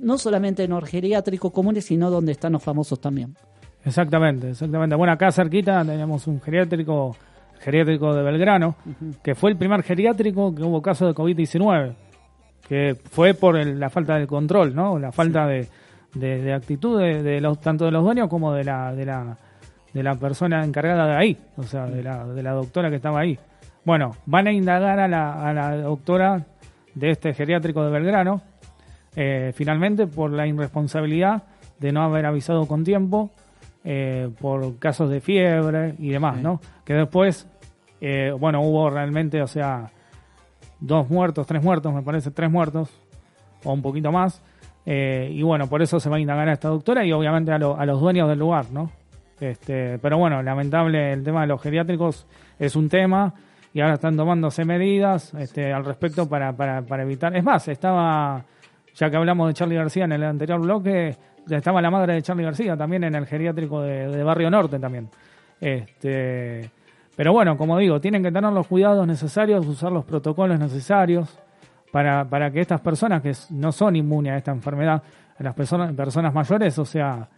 [0.00, 3.34] no solamente en los geriátricos comunes, sino donde están los famosos también.
[3.84, 4.94] Exactamente, exactamente.
[4.96, 7.16] Bueno, acá cerquita tenemos un geriátrico,
[7.60, 8.76] geriátrico de Belgrano,
[9.22, 11.94] que fue el primer geriátrico que hubo caso de COVID-19,
[12.68, 14.98] que fue por el- la falta de control, ¿no?
[14.98, 15.68] La falta de,
[16.14, 19.36] de- de actitud de, de los tanto de los dueños como de la de la
[19.92, 23.20] de la persona encargada de ahí, o sea, de la, de la doctora que estaba
[23.20, 23.38] ahí.
[23.84, 26.44] Bueno, van a indagar a la, a la doctora
[26.94, 28.42] de este geriátrico de Belgrano
[29.16, 31.42] eh, finalmente por la irresponsabilidad
[31.78, 33.30] de no haber avisado con tiempo,
[33.84, 36.42] eh, por casos de fiebre y demás, Sí.
[36.42, 36.60] ¿no?
[36.84, 37.46] Que después,
[38.00, 39.90] eh, bueno, hubo realmente, o sea,
[40.80, 42.88] dos muertos, tres muertos, me parece, tres muertos,
[43.64, 44.40] o un poquito más.
[44.86, 47.58] Eh, y bueno, por eso se va a indagar a esta doctora y obviamente a,
[47.58, 48.90] lo- a los dueños del lugar, ¿no?
[49.42, 52.28] Este, pero bueno, lamentable el tema de los geriátricos
[52.60, 53.34] es un tema
[53.74, 57.34] y ahora están tomándose medidas este, al respecto para, para, para evitar.
[57.34, 58.44] Es más, estaba,
[58.94, 61.16] ya que hablamos de Charlie García en el anterior bloque,
[61.50, 65.08] estaba la madre de Charlie García también en el geriátrico de, Barrio Norte también.
[65.60, 66.70] Este,
[67.16, 71.36] pero bueno, como digo, tienen que tener los cuidados necesarios, usar los protocolos necesarios
[71.90, 75.02] para, para que estas personas que no son inmunes a esta enfermedad,
[75.40, 77.28] las personas, personas mayores, o sea,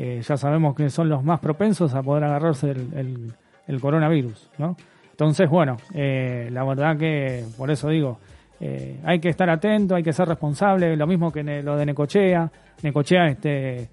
[0.00, 3.34] eh, ya sabemos que son los más propensos a poder agarrarse el,
[3.66, 4.76] el- coronavirus, ¿no?
[5.10, 8.18] Entonces, bueno, eh, la verdad que por eso digo,
[8.60, 11.84] eh, hay que estar atento, hay que ser responsable, lo mismo que ne- lo de
[11.84, 12.50] Necochea,
[12.82, 13.88] Necochea, este,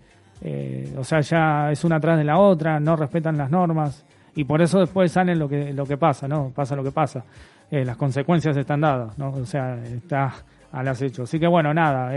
[0.97, 4.61] o sea, ya es una atrás de la otra, no respetan las normas y por
[4.61, 6.51] eso después sale lo que lo que pasa, ¿no?
[6.53, 7.23] Pasa lo que pasa.
[7.71, 9.29] Las consecuencias están dadas, ¿no?
[9.31, 10.31] O sea, está
[10.71, 11.23] al acecho.
[11.23, 12.11] Así que bueno, nada,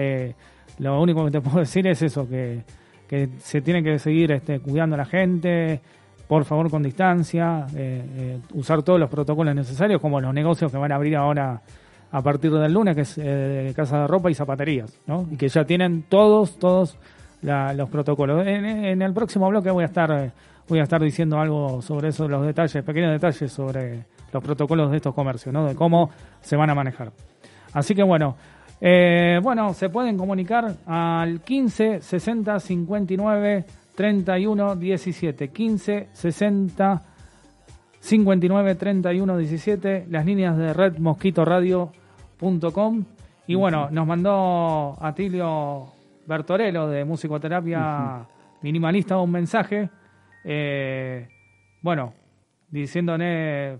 [0.79, 2.63] lo único que te puedo decir es eso, que,
[3.09, 5.81] que se tiene que seguir este, cuidando a la gente,
[6.29, 10.77] por favor con distancia, eh, eh, usar todos los protocolos necesarios, como los negocios que
[10.79, 11.61] van a abrir ahora
[12.11, 15.27] a partir del lunes, que es eh, casa de ropa y zapaterías, ¿no?
[15.31, 16.97] Y que ya tienen todos, todos
[17.43, 18.47] la- los protocolos.
[18.47, 20.33] En, en el próximo bloque voy a estar
[20.69, 24.99] voy a estar diciendo algo sobre eso, los detalles, pequeños detalles sobre los protocolos de
[24.99, 25.65] estos comercios, ¿no?
[25.67, 26.11] De cómo
[26.43, 27.11] se van a manejar.
[27.73, 28.37] Así que bueno,
[28.81, 33.65] eh, bueno, se pueden comunicar al 15 60 59
[33.95, 35.49] 31 17.
[35.49, 37.03] 15 60
[38.01, 43.05] 59 31 17, las líneas de redmosquitoradio.com.
[43.47, 45.87] Y bueno, nos mandó Atilio
[46.27, 48.27] Bertorello de Musicoterapia
[48.63, 49.89] Minimalista un mensaje.
[50.45, 51.29] eh,
[51.83, 52.13] bueno,
[52.71, 53.79] diciéndole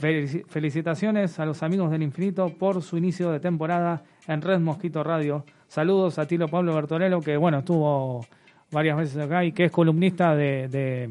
[0.00, 5.02] felici- felicitaciones a los amigos del infinito por su inicio de temporada en Red Mosquito
[5.02, 5.44] Radio.
[5.68, 8.24] Saludos a Tilo Pablo Bertorello, que bueno, estuvo
[8.70, 11.10] varias veces acá y que es columnista de, de,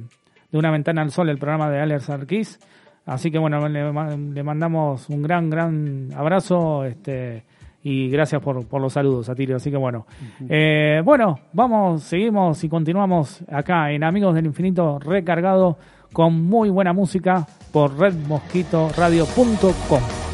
[0.51, 2.59] de Una Ventana al Sol, el programa de Alex Arquís.
[3.05, 7.43] Así que bueno, le mandamos un gran, gran abrazo este,
[7.83, 9.57] y gracias por, por los saludos, Atilio.
[9.57, 10.05] Así que bueno,
[10.47, 15.77] Eh, bueno, vamos, seguimos y continuamos acá en Amigos del Infinito recargado
[16.13, 20.32] con muy buena música por redmosquitoradio.com.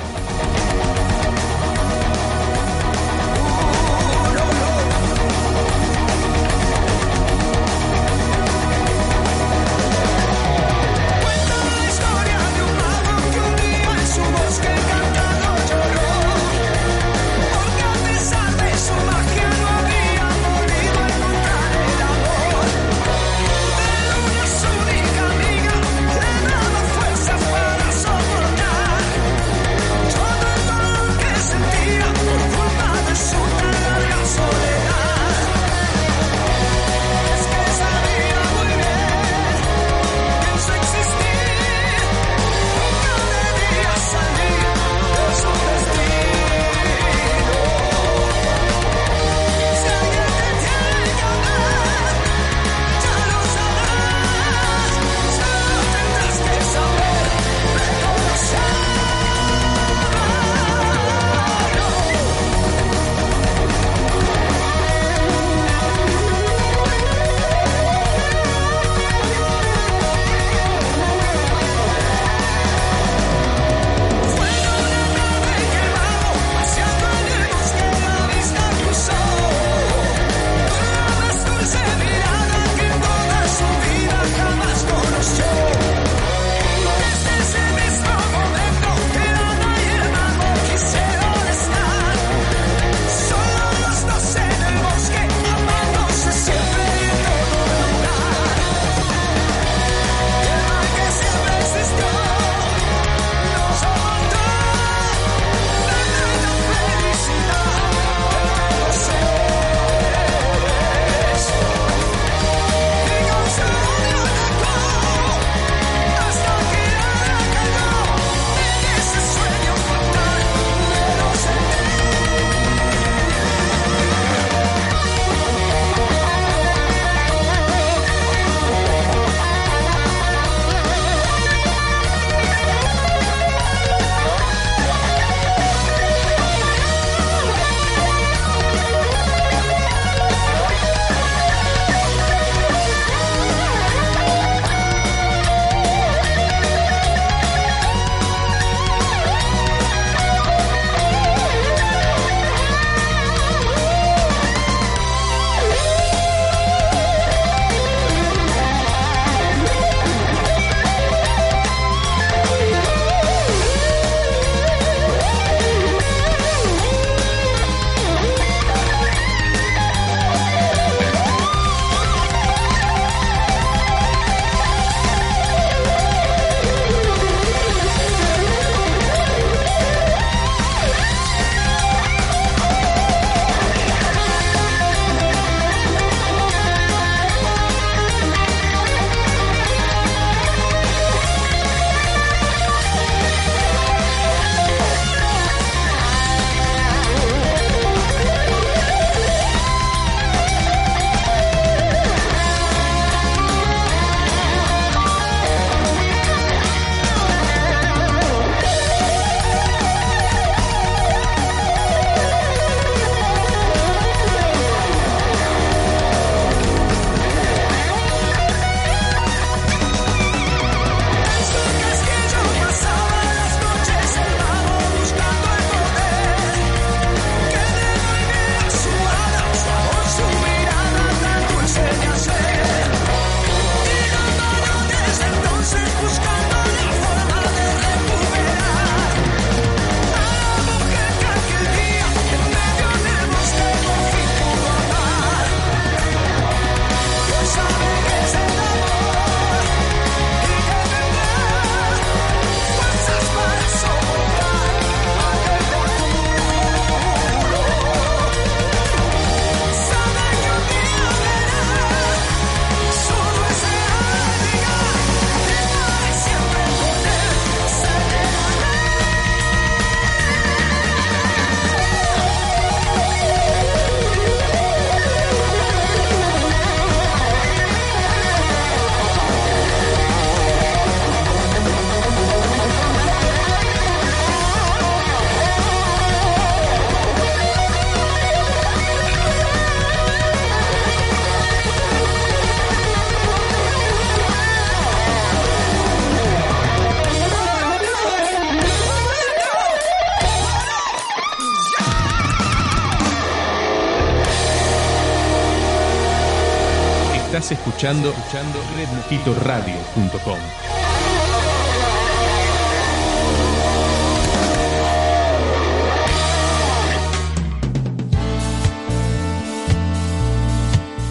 [307.90, 310.40] escuchando, escuchando redmosquitoradio.com.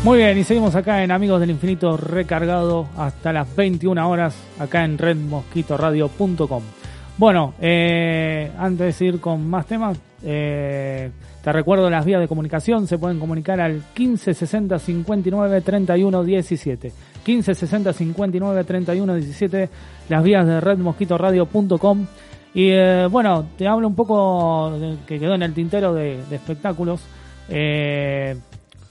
[0.04, 4.84] Muy bien, y seguimos acá en Amigos del Infinito recargado hasta las 21 horas acá
[4.84, 6.62] en redmosquitoradio.com.
[7.16, 11.10] Bueno, eh, antes de ir con más temas, eh,
[11.48, 16.88] te recuerdo las vías de comunicación, se pueden comunicar al 1560 59 31 17.
[17.26, 19.68] 1560 59 31 17,
[20.10, 22.04] las vías de redmosquitoradio.com.
[22.52, 26.36] Y eh, bueno, te hablo un poco de- que quedó en el tintero de, de
[26.36, 27.00] espectáculos.
[27.48, 28.36] Eh,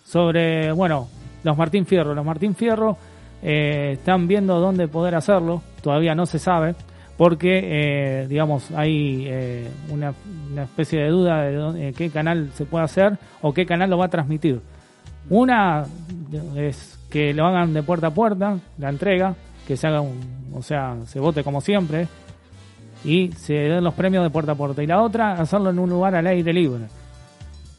[0.03, 1.09] sobre, bueno,
[1.43, 2.15] los Martín Fierro.
[2.15, 2.97] Los Martín Fierro
[3.43, 6.73] eh, están viendo dónde poder hacerlo, todavía no se sabe,
[7.17, 10.13] porque, eh, digamos, hay eh, una,
[10.61, 14.05] especie de duda de dónde- qué canal se puede hacer o qué canal lo va
[14.05, 14.61] a transmitir.
[15.29, 15.85] Una
[16.55, 19.35] es que lo hagan de puerta a puerta, la entrega,
[19.67, 20.19] que se haga un,
[20.53, 22.07] o sea, se vote como siempre
[23.03, 24.83] y se den los premios de puerta a puerta.
[24.83, 26.85] Y la otra, hacerlo en un lugar al aire libre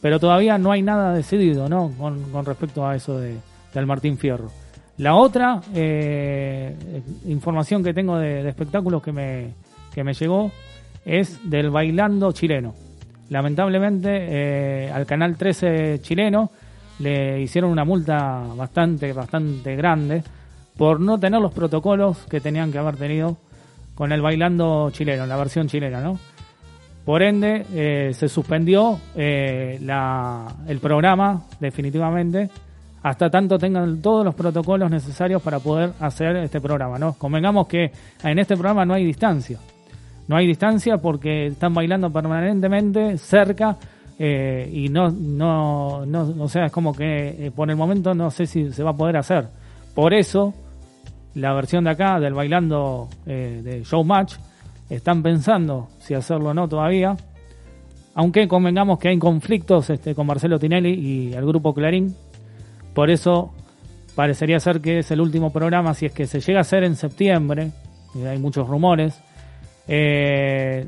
[0.01, 1.93] pero todavía no hay nada decidido ¿no?
[1.99, 3.37] con, con respecto a eso de,
[3.75, 4.51] del Martín Fierro.
[4.99, 9.53] La otra eh, información que tengo de, espectáculos que me,
[9.95, 10.51] que me llegó
[11.05, 12.75] es del bailando chileno.
[13.31, 16.51] Lamentablemente eh, al canal 13 chileno
[16.99, 20.23] le hicieron una multa bastante, bastante grande
[20.77, 23.37] por no tener los protocolos que tenían que haber tenido
[23.95, 26.19] con el bailando chileno, la versión chilena, ¿no?
[27.05, 32.51] Por ende, eh, se suspendió la- el programa definitivamente
[33.03, 36.99] hasta tanto tengan todos los protocolos necesarios para poder hacer este programa.
[36.99, 37.15] ¿no?
[37.15, 37.93] Convengamos que
[38.23, 39.59] en este programa no hay distancia.
[40.27, 43.77] No hay distancia porque están bailando permanentemente cerca
[44.19, 48.31] eh, y no, no, no, o sea, es como que eh, por el momento no
[48.31, 49.49] sé si se va a poder hacer.
[49.95, 50.53] Por eso,
[51.35, 54.35] la versión de acá del bailando eh, de Showmatch
[54.91, 57.17] están pensando si hacerlo o no todavía.
[58.15, 62.15] Aunque convengamos que hay conflictos este, con Marcelo Tinelli y el grupo Clarín.
[62.99, 63.53] Por eso
[64.17, 66.97] parecería ser que es el último programa, si es que se llega a hacer en
[66.97, 67.71] septiembre,
[68.13, 69.23] y hay muchos rumores.
[69.87, 70.85] eh,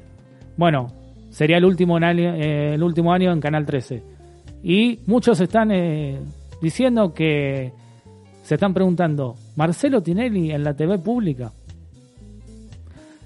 [0.57, 0.89] bueno,
[1.31, 4.03] sería el último, en eh, el último año en Canal 13.
[4.65, 6.19] Y muchos están eh,
[6.61, 7.71] diciendo que
[8.43, 11.53] se están preguntando, ¿Marcelo Tinelli en la TV pública?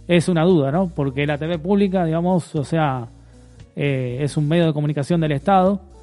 [0.06, 0.90] Es una duda, ¿no?
[0.94, 3.08] Porque la TV pública, digamos, o sea,
[3.76, 5.93] eh, es un medio de comunicación del Estado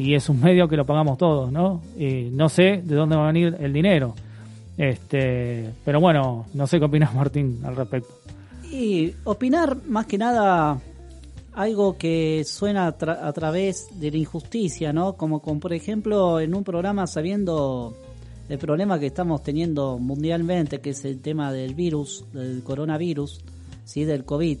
[0.00, 1.82] y es un medio que lo pagamos todos, ¿no?
[1.98, 4.14] Y no sé de dónde va a venir el dinero.
[4.76, 8.08] Este, pero bueno, no sé qué opinas Martín al respecto.
[8.70, 10.78] Y opinar más que nada
[11.52, 15.14] algo que suena a, tra- a través de la injusticia, ¿no?
[15.14, 17.96] Como, como por ejemplo en un programa sabiendo
[18.48, 23.40] el problema que estamos teniendo mundialmente, que es el tema del virus, del coronavirus,
[23.84, 24.58] sí, del COVID.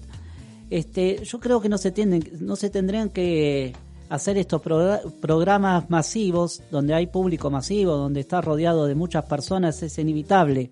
[0.70, 3.72] Este, yo creo que no se tienden, no se tendrían que
[4.08, 9.82] hacer estos progra- programas masivos donde hay público masivo, donde está rodeado de muchas personas,
[9.82, 10.70] es inevitable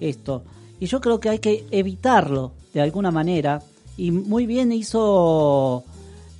[0.00, 0.42] esto.
[0.80, 3.62] Y yo creo que hay que evitarlo de alguna manera.
[3.96, 5.84] Y muy bien hizo,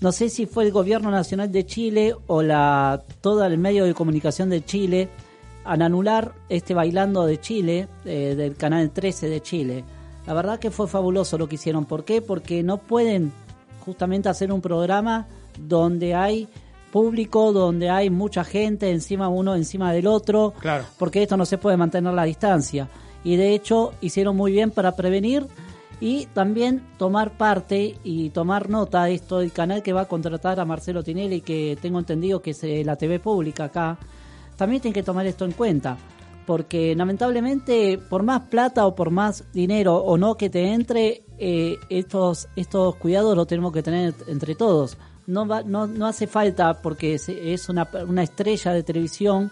[0.01, 3.95] no sé si fue el gobierno nacional de Chile o la todo el medio de
[3.95, 5.09] comunicación de Chile,
[5.65, 9.85] al anular este bailando de Chile, eh, del canal 13 de Chile.
[10.27, 11.85] La verdad que fue fabuloso lo que hicieron.
[11.85, 12.21] ¿Por qué?
[12.21, 13.33] Porque no pueden
[13.85, 15.27] justamente hacer un programa
[15.59, 16.49] donde hay
[16.91, 20.85] público, donde hay mucha gente encima uno encima del otro, Claro.
[20.99, 22.89] porque esto no se puede mantener la distancia.
[23.25, 25.47] Y de hecho hicieron muy bien para prevenir
[26.01, 30.59] y también tomar parte y tomar nota de esto del canal que va a contratar
[30.61, 33.97] a Marcelo Tinelli, que tengo entendido que es eh, la TV pública acá,
[34.57, 35.97] también tienen que tomar esto en cuenta.
[36.45, 41.77] Porque lamentablemente, por más plata o por más dinero o no que te entre, eh,
[41.89, 44.99] estos, estos cuidados los tenemos que tener entre todos.
[45.27, 49.51] No, va, no, no hace falta, porque es una, una estrella de televisión,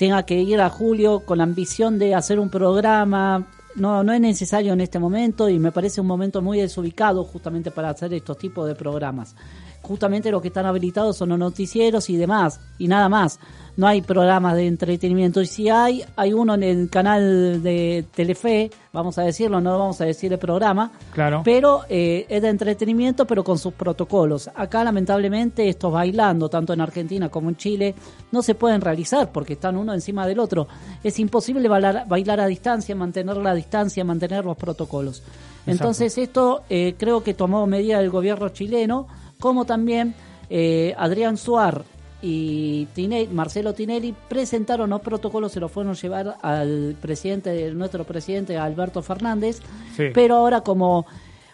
[0.00, 3.46] tenga que ir a Julio con la ambición de hacer un programa.
[3.74, 7.70] No, no es necesario en este momento y me parece un momento muy desubicado justamente
[7.70, 9.36] para hacer estos tipos de programas.
[9.82, 13.38] Justamente lo que están habilitados son los noticieros y demás, y nada más.
[13.80, 15.40] No hay programas de entretenimiento.
[15.40, 19.98] Y si hay, hay uno en el canal de Telefe, vamos a decirlo, no vamos
[20.02, 21.40] a decir el programa, Claro.
[21.42, 24.50] pero eh, es de entretenimiento, pero con sus protocolos.
[24.54, 27.94] Acá, lamentablemente, estos bailando, tanto en Argentina como en Chile,
[28.30, 30.68] no se pueden realizar porque están uno encima del otro.
[31.02, 35.22] Es imposible bailar, bailar a distancia, mantener la distancia, mantener los protocolos.
[35.64, 39.06] Entonces, esto eh, creo que tomó medida el gobierno chileno,
[39.38, 40.14] como también
[40.50, 41.84] eh, Adrián Suar,
[42.22, 48.04] y Tinelli- Marcelo Tinelli presentaron los protocolos, se los fueron a llevar al presidente, nuestro
[48.04, 49.60] presidente Alberto Fernández,
[49.96, 50.04] Sí.
[50.12, 51.06] pero ahora como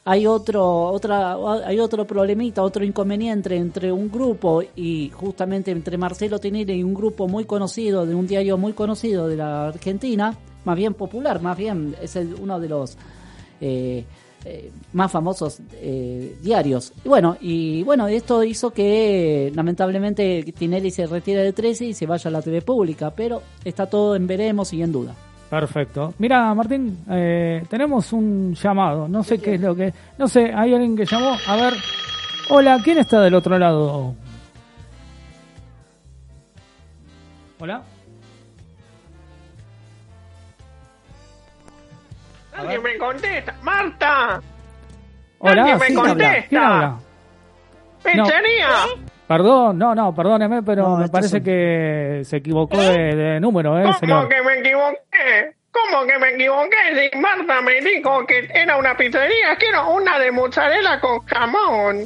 [0.05, 1.37] hay otro, otra,
[1.67, 6.95] hay otro problemita, otro inconveniente entre un grupo y justamente entre Marcelo Tinelli y un
[6.95, 11.57] grupo muy conocido, de un diario muy conocido de la Argentina, más bien popular, más
[11.57, 12.97] bien es el, uno de los
[13.61, 14.05] eh,
[14.49, 16.93] eh, más famosos eh, diarios.
[17.05, 22.07] Y bueno, y bueno, esto hizo que lamentablemente Tinelli se retire de 13 y se
[22.07, 25.17] vaya a la TV pública, pero está todo en veremos y en duda.
[25.51, 26.15] Perfecto.
[26.19, 29.09] Mira, Martín, eh, tenemos un llamado.
[29.09, 29.93] No sé qué es lo que.
[30.17, 31.37] No sé, hay alguien que llamó.
[31.45, 31.75] A ver.
[32.49, 34.15] Hola, ¿quién está del otro lado?
[37.59, 37.83] Hola.
[42.57, 43.55] Nadie me contesta.
[43.63, 44.41] ¡Marta!
[45.39, 46.09] Hola, Nadie me ¿quién habla?
[46.11, 46.49] contesta.
[46.49, 46.97] ¿Quién habla?
[48.03, 48.69] ¡Pizzería!
[49.27, 53.83] Perdón, no, no, perdóneme, pero No, me parece que se equivocó de, de número, ¿eh,
[53.83, 54.29] ¿Cómo señor?
[54.29, 55.57] que me equivoqué?
[55.73, 57.11] ¿Cómo que me equivoqué?
[57.13, 62.05] Si Marta me dijo que era una pizzería, quiero una de mozzarella con jamón.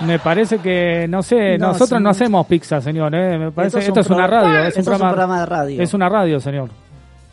[0.00, 2.02] Me parece que, no sé, No, nosotros sí.
[2.02, 3.38] no hacemos pizza, señor, ¿eh?
[3.38, 5.10] Me parece, Esto es esto un es una radio, es un Esto es un programa,
[5.12, 5.82] programa de radio.
[5.82, 6.70] Es una radio, señor.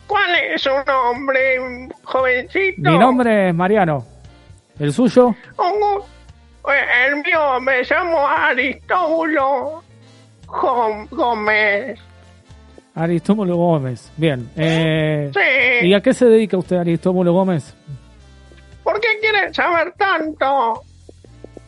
[0.08, 2.90] ¿Cuál es su nombre, jovencito?
[2.90, 4.04] Mi nombre es Mariano.
[4.80, 5.34] ¿El suyo?
[5.56, 6.04] Oh,
[6.68, 9.82] eh, el mío me llamo Aristóbulo
[11.10, 12.00] Gómez.
[12.94, 14.10] Aristóbulo Gómez.
[14.16, 14.50] Bien.
[14.56, 15.86] Eh, Sí.
[15.86, 17.74] ¿Y a qué se dedica usted, Aristóbulo Gómez?
[18.82, 20.82] ¿Por qué quieren saber tanto?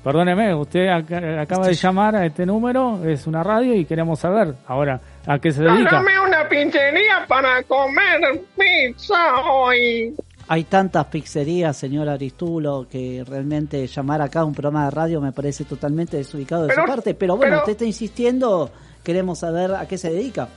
[0.02, 4.54] Perdóneme, usted ac- acaba de llamar a este número, es una radio y queremos saber
[4.66, 5.90] ahora a qué se dedica.
[5.98, 10.14] Hágame una pizzería para comer pizza hoy.
[10.48, 15.32] Hay tantas pizzerías, señor Aristulo, que realmente llamar acá a un programa de radio me
[15.32, 17.14] parece totalmente desubicado de Pero- su parte.
[17.14, 18.70] Pero bueno, pero- usted está insistiendo,
[19.04, 20.48] queremos saber a qué se dedica.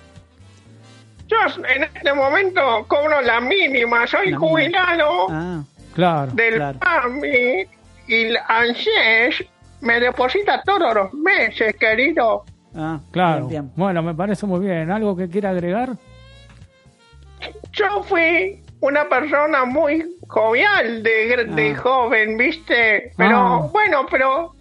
[1.27, 1.37] Yo
[1.67, 4.39] en este momento cobro la mínima, soy La mínima.
[4.39, 5.63] jubilado Ah,
[5.93, 6.31] Claro.
[6.31, 6.79] del claro.
[6.79, 7.65] PAMI
[8.07, 9.45] y el ANSES
[9.81, 12.43] me deposita todos los meses, querido.
[12.75, 13.47] ah, Claro.
[13.47, 13.71] bien, bien.
[13.75, 14.91] Bueno, me parece muy bien.
[14.91, 15.89] ¿Algo que quiera agregar?
[17.71, 21.77] Yo fui una persona muy jovial de, gr- de Ah.
[21.77, 23.11] joven, ¿viste?
[23.17, 23.69] Pero Ah.
[23.71, 24.53] bueno, pero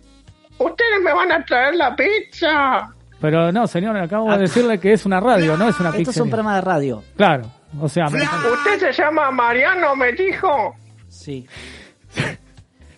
[0.59, 2.89] ustedes me van a traer la pizza.
[3.21, 4.35] Pero no, señor, acabo Ah.
[4.37, 7.03] de decirle que es una radio, no es una Esto es un programa de radio.
[7.17, 7.45] Claro.
[7.81, 10.75] O sea, me- ¿Usted se llama Mariano, me dijo?
[11.09, 11.47] Sí.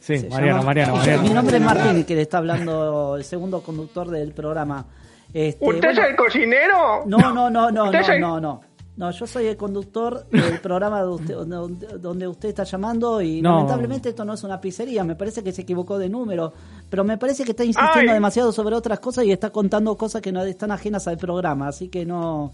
[0.05, 1.35] Sí, Se Mariano, llama- Mariano, Mi Mariano.
[1.35, 4.85] nombre es Martín, que le está hablando el segundo conductor del programa.
[5.33, 7.03] Este, ¿Usted bueno, es el cocinero?
[7.07, 8.61] No, no, no, no, ¿Usted no, el- no, no.
[8.97, 13.43] No, yo soy el conductor del programa de usted- donde, donde usted está llamando y
[13.43, 13.55] No.
[13.57, 16.53] lamentablemente esto no es una pizzería, me parece que se equivocó de número,
[16.89, 18.15] pero me parece que está insistiendo Ay.
[18.15, 21.89] demasiado sobre otras cosas y está contando cosas que no están ajenas al programa, así
[21.89, 22.53] que no,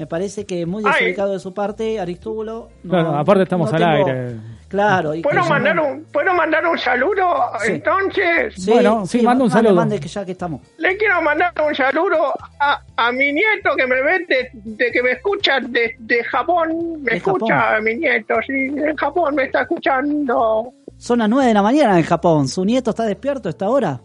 [0.00, 2.70] me parece que muy desubicado de su parte, Aristóbulo.
[2.84, 4.36] no- Claro, aparte estamos no al tengo- aire.
[4.68, 5.14] Claro.
[5.16, 7.26] y ¿Puedo mandar, un, ¿Puedo mandar un saludo
[7.58, 7.72] Sí.
[7.72, 8.54] entonces?
[8.56, 9.74] Sí, Bueno, sí, manda un mande, saludo.
[9.80, 10.60] mande, que ya que estamos.
[10.78, 15.02] Le quiero mandar un saludo a, a mi nieto que me ve de, de que
[15.02, 17.02] me escucha de, de Japón.
[17.02, 17.84] Me De escucha Japón.
[17.84, 20.72] mi nieto, sí, en Japón me está escuchando.
[20.96, 22.46] Son las 9 de la mañana en Japón.
[22.48, 24.00] ¿Su nieto está despierto a esta hora?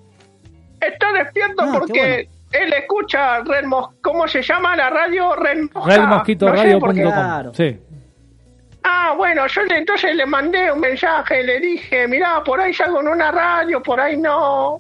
[0.82, 5.36] Está despierto Ah, qué porque él escucha Red Mos- ¿cómo se llama la radio?
[5.36, 5.96] Red Mosca.
[5.96, 6.80] Red Mosquito No sé Radio.
[6.80, 7.54] Claro.
[7.54, 7.80] Sí.
[8.84, 13.02] Ah, bueno, yo le- entonces le mandé un mensaje, le dije, mirá, por ahí salgo
[13.02, 14.80] en una radio, por ahí no.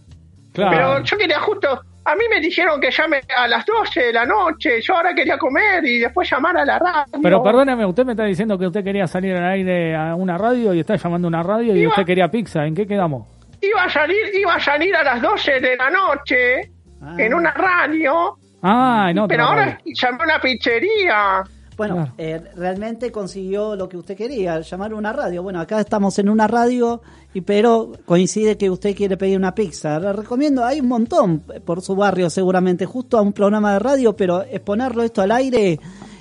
[0.53, 0.71] Claro.
[0.71, 4.23] Pero yo quería justo, a mí me dijeron que llame a las 12 de la
[4.25, 7.19] noche, yo ahora quería comer y después llamar a la radio.
[7.21, 10.71] Pero perdóneme, usted me está diciendo que usted quería salir al aire a una radio
[10.75, 12.63] y está llamando a una radio y Iba- usted quería pizza.
[12.65, 13.27] ¿En qué quedamos?
[13.59, 16.71] Iba a salir, iba a salir a las 12 de la noche
[17.05, 17.15] Ah.
[17.17, 19.27] en una radio, Ah, no.
[19.27, 21.43] pero ahora llamé a una pizzería.
[21.77, 22.11] Bueno, Claro.
[22.17, 25.43] eh, realmente consiguió lo que usted quería, llamar a una radio.
[25.43, 27.01] Bueno, acá estamos en una radio,
[27.33, 29.99] y pero coincide que usted quiere pedir una pizza.
[29.99, 34.15] Le recomiendo, hay un montón por su barrio seguramente, justo a un programa de radio,
[34.15, 35.77] pero exponerlo esto al aire,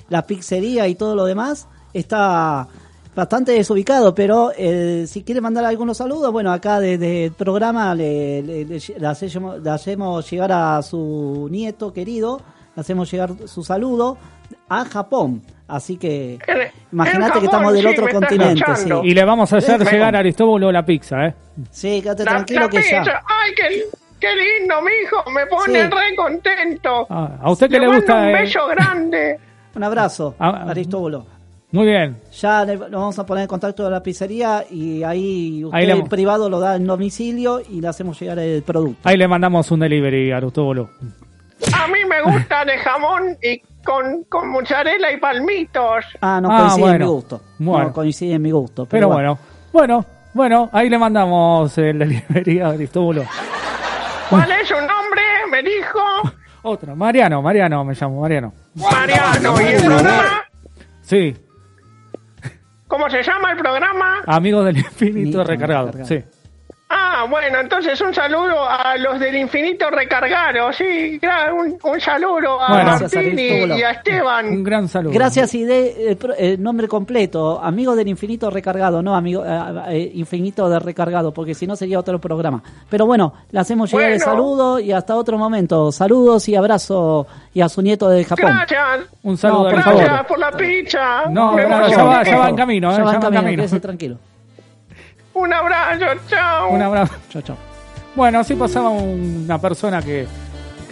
[0.09, 2.67] la pizzería y todo lo demás, está
[3.15, 8.43] bastante desubicado, pero eh, si quiere mandar algunos saludos, bueno, acá desde el programa le,
[8.43, 12.41] le- le- le hacemos, le hacemos llegar a su nieto querido,
[12.75, 14.17] le hacemos llegar su saludo
[14.69, 15.43] a Japón.
[15.67, 16.39] Así que
[16.93, 18.63] imagínate que estamos del sí, otro continente.
[18.77, 18.91] Sí.
[19.05, 21.35] Y le vamos a hacer Sí, llegar a Aristóbulo la pizza, ¿eh?
[21.71, 22.99] sí, quédate La, tranquilo la que ya.
[23.01, 23.85] pizza, ay, qué,
[24.21, 25.89] qué lindo, mijo, me pone Sí.
[25.89, 27.07] re contento.
[27.09, 28.15] Ah, ¿A usted qué le gusta?
[28.15, 28.33] un eh?
[28.43, 29.39] beso grande.
[29.75, 30.71] Un abrazo, Ah, ah.
[30.71, 31.27] Aristóbulo.
[31.75, 32.21] Muy bien.
[32.41, 35.93] Ya nos vamos a poner en contacto con la pizzería y ahí usted Ahí le-
[35.95, 39.01] en privado lo da en domicilio y le hacemos llegar el producto.
[39.09, 40.91] Ahí le mandamos un delivery a Aristóbulo.
[41.77, 46.05] A mí me gusta de jamón y con, con mozzarella y palmitos.
[46.21, 47.41] Ah, no Ah, coincide en mi gusto.
[47.59, 47.85] Bueno.
[47.89, 48.87] No coincide en mi gusto.
[48.87, 49.37] Pero bueno,
[49.73, 53.25] bueno, bueno, ahí le mandamos el delivery a Cristóbulo.
[54.31, 55.23] ¿Cuál es su nombre?
[55.51, 55.99] Me dijo
[56.63, 58.53] Otro, Mariano, Mariano me llamo, Mariano.
[58.77, 59.61] Mariano.
[59.61, 60.43] ¿Y el programa?
[61.03, 61.37] Sí,
[62.89, 64.23] ¿Cómo se llama el programa?
[64.27, 65.87] amigos del infinito Infinito recargado.
[65.93, 66.09] recargado.
[66.09, 66.25] Sí.
[67.17, 71.21] Ah, bueno, entonces un saludo a los del infinito recargado, sí,
[71.57, 72.91] un, un saludo a Bueno.
[72.99, 74.65] Martín y, a Un Esteban.
[74.65, 75.13] gran saludo.
[75.15, 79.61] Gracias y de eh, pro- eh, nombre completo, amigo del infinito recargado, no amigo eh,
[79.91, 82.63] eh, infinito de recargado, porque si no sería otro programa.
[82.91, 85.93] Pero bueno, le hacemos llegar el saludo y hasta otro momento.
[85.93, 88.51] Saludos y abrazo y a su nieto de Japón.
[88.67, 90.27] Gracias, Un saludo, No, por gracias favor.
[90.27, 91.25] por la pizza.
[91.31, 93.15] No, Me no, ya va, ya va en camino, eh, Ya va en ya va
[93.15, 93.57] en camino, camino.
[93.63, 94.17] quédese tranquilo.
[95.35, 96.71] Un abrazo, chao.
[96.71, 97.15] Un abrazo.
[97.29, 97.57] Chao, chao.
[98.15, 100.27] Bueno, así pasaba una persona que,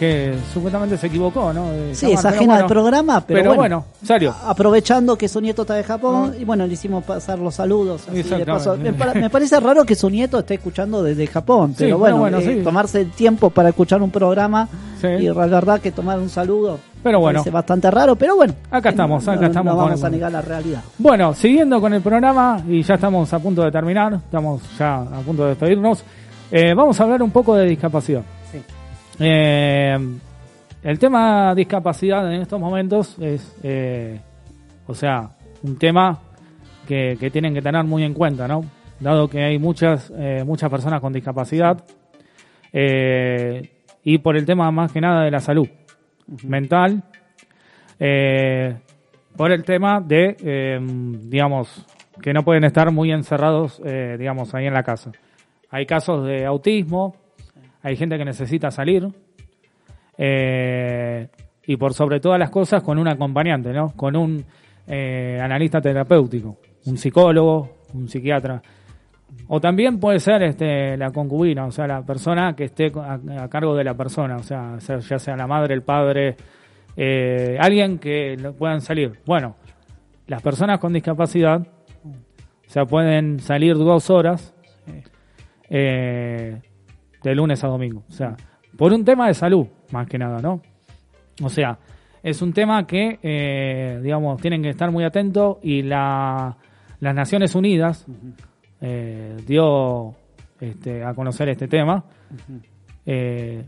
[0.02, 1.70] que supuestamente se equivocó, ¿no?
[1.70, 4.34] De Sí, llamar, es ajena al bueno, programa, pero, Pero, bueno, bueno, serio.
[4.44, 8.08] aprovechando que su nieto está de Japón, y bueno, le hicimos pasar los saludos.
[8.08, 8.76] así paso.
[8.76, 12.38] Me, pa- me parece raro que su nieto esté escuchando desde Japón, Sí, pero bueno,
[12.38, 12.64] eh, sí.
[12.64, 14.68] tomarse el tiempo para escuchar un programa
[15.00, 15.06] Sí.
[15.06, 17.38] y la verdad que tomar un saludo Pero bueno.
[17.38, 18.54] parece bastante raro, pero bueno.
[18.72, 20.82] Acá eh, estamos, acá no- estamos No con vamos el- a negar la realidad.
[20.98, 25.20] Bueno, siguiendo con el programa, y ya estamos a punto de terminar, estamos ya a
[25.24, 26.02] punto de despedirnos,
[26.50, 28.22] eh, vamos a hablar un poco de discapacidad.
[29.18, 29.96] Eh,
[30.82, 34.20] el tema discapacidad en estos momentos es, eh,
[34.86, 35.30] o sea,
[35.62, 36.18] un tema
[36.86, 38.64] que, que tienen que tener muy en cuenta, ¿no?
[38.98, 41.84] Dado que hay muchas, eh, muchas personas con discapacidad
[42.72, 43.70] eh,
[44.04, 45.68] y por el tema más que nada de la salud
[46.44, 47.02] mental,
[49.36, 50.80] por el tema de,
[51.24, 51.86] digamos,
[52.20, 55.12] que no pueden estar muy encerrados, eh, digamos, ahí en la casa.
[55.70, 57.16] Hay casos de autismo,
[57.82, 59.08] hay gente que necesita salir,
[60.18, 61.28] eh,
[61.66, 63.92] y por sobre todas las cosas con un acompañante, ¿no?
[63.96, 64.44] Con un
[64.86, 68.62] eh, analista terapéutico, un psicólogo, un psiquiatra.
[69.48, 73.48] O también puede ser este, la concubina, o sea, la persona que esté a, a
[73.48, 76.36] cargo de la persona, o sea, ya sea la madre, el padre,
[76.96, 79.20] eh, alguien que puedan salir.
[79.24, 79.56] Bueno,
[80.26, 81.60] las personas con discapacidad,
[82.04, 84.54] o sea, pueden salir dos horas
[85.68, 86.60] eh,
[87.22, 88.36] de lunes a domingo, o sea,
[88.76, 90.60] por un tema de salud, más que nada, ¿no?
[91.42, 91.78] O sea,
[92.22, 96.56] es un tema que, eh, digamos, tienen que estar muy atentos y la,
[97.00, 98.06] las Naciones Unidas
[98.80, 100.14] eh, dio
[100.60, 102.04] este, a conocer este tema.
[103.06, 103.64] Eh,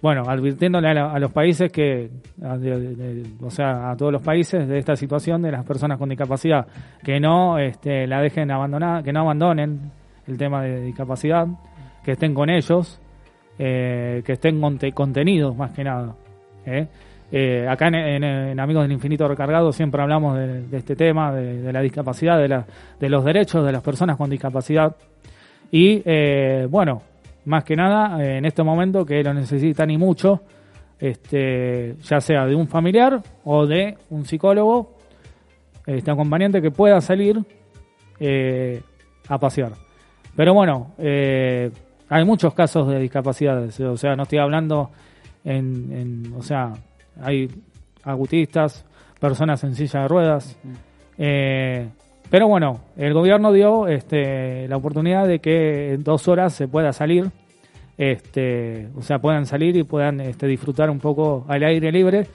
[0.00, 2.08] bueno, advirtiéndole a, la- a los países que,
[2.42, 5.98] a- de- de- o sea, a todos los países de esta situación de las personas
[5.98, 6.66] con discapacidad,
[7.02, 9.90] que no este, la dejen abandonar, que no abandonen
[10.26, 11.46] el tema de discapacidad,
[12.08, 12.98] que estén con ellos,
[13.58, 16.14] eh, que estén conte- contenidos más que nada.
[16.64, 16.86] ¿eh?
[17.30, 22.38] Eh, acá en, Amigos del Infinito Recargado siempre hablamos de, este tema, de, la discapacidad,
[22.38, 24.96] de, los derechos de las personas con discapacidad.
[25.70, 26.00] Y
[26.68, 27.02] bueno,
[27.44, 30.40] más que nada, en este momento que lo necesitan y mucho,
[30.98, 34.94] este, ya sea de un familiar o de un psicólogo,
[35.84, 37.38] este acompañante que pueda salir
[39.28, 39.72] a pasear.
[40.34, 40.92] Pero bueno,
[42.08, 44.90] hay muchos casos de discapacidades, o sea, no estoy hablando
[45.44, 46.72] en, en- o sea,
[47.22, 47.48] hay
[48.04, 48.84] autistas,
[49.20, 50.56] personas en silla de ruedas,
[51.18, 51.88] eh,
[52.30, 56.92] pero bueno, el gobierno dio este, la oportunidad de que en dos horas se pueda
[56.92, 57.30] salir,
[57.96, 62.26] este, o sea, puedan salir y puedan este, disfrutar un poco al aire libre.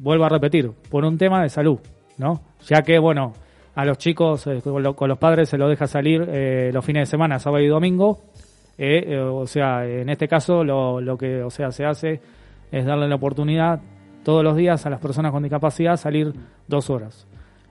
[0.00, 1.78] Vuelvo a repetir, por un tema de salud,
[2.18, 2.40] ¿no?
[2.66, 3.32] Ya que, bueno,
[3.74, 6.84] a los chicos, eh, con, lo- con los padres se los deja salir eh, los
[6.84, 8.18] fines de semana, sábado y domingo.
[8.78, 12.20] Eh, eh, o sea, en este caso lo, lo que, o sea, se hace
[12.70, 13.80] es darle la oportunidad
[14.24, 16.32] todos los días a las personas con discapacidad salir
[16.66, 17.26] dos horas.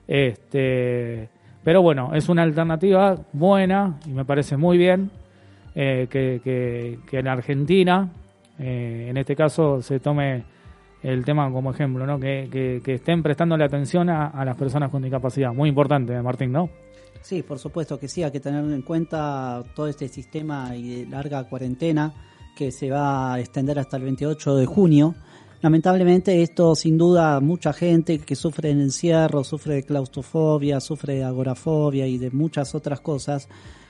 [0.06, 1.28] Este,
[1.64, 5.10] pero bueno, es una alternativa buena y me parece muy bien
[5.74, 8.08] eh, que, que- en Argentina,
[8.58, 10.42] eh, en este caso, se tome
[11.02, 12.18] el tema como ejemplo, ¿no?
[12.18, 15.52] Que, que- estén prestándole atención a, a las personas con discapacidad.
[15.52, 16.68] Muy importante, Martín, ¿no?
[17.22, 21.10] Sí, por supuesto que sí, hay que tener en cuenta todo este sistema y de
[21.10, 22.14] larga cuarentena
[22.56, 25.14] que se va a extender hasta el 28 de junio.
[25.60, 31.24] Lamentablemente esto sin duda mucha gente que sufre de encierro, sufre de claustrofobia, sufre de
[31.24, 33.48] agorafobia y de muchas otras cosas,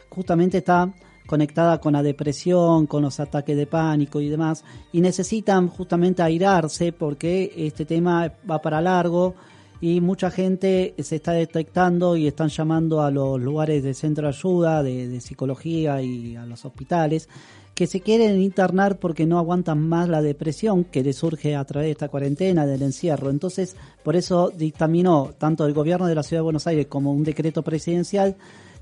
[0.08, 0.92] justamente está
[1.26, 6.92] conectada con la depresión, con los ataques de pánico y demás, y necesitan justamente airarse
[6.92, 9.34] porque este tema va para largo
[9.80, 14.34] y mucha gente se está detectando y están llamando a los lugares de centro de
[14.34, 17.28] ayuda, de, psicología y a los hospitales,
[17.74, 21.86] que se quieren internar porque no aguantan más la depresión que les surge a través
[21.86, 23.30] de esta cuarentena, del encierro.
[23.30, 27.22] Entonces, por eso dictaminó tanto el gobierno de la Ciudad de Buenos Aires como un
[27.22, 28.36] decreto presidencial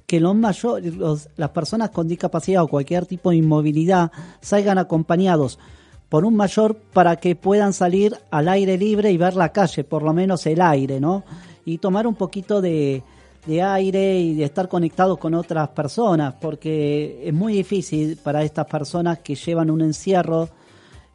[0.06, 0.94] que los mayores,
[1.36, 5.58] las personas con discapacidad o cualquier tipo de inmovilidad salgan acompañados
[6.08, 10.02] por un mayor para que puedan salir al aire libre y ver la calle, por
[10.02, 11.24] lo menos el aire, ¿no?
[11.64, 13.02] Y tomar un poquito de,
[13.46, 18.66] de aire y de estar conectados con otras personas, porque es muy difícil para estas
[18.66, 20.48] personas que llevan un encierro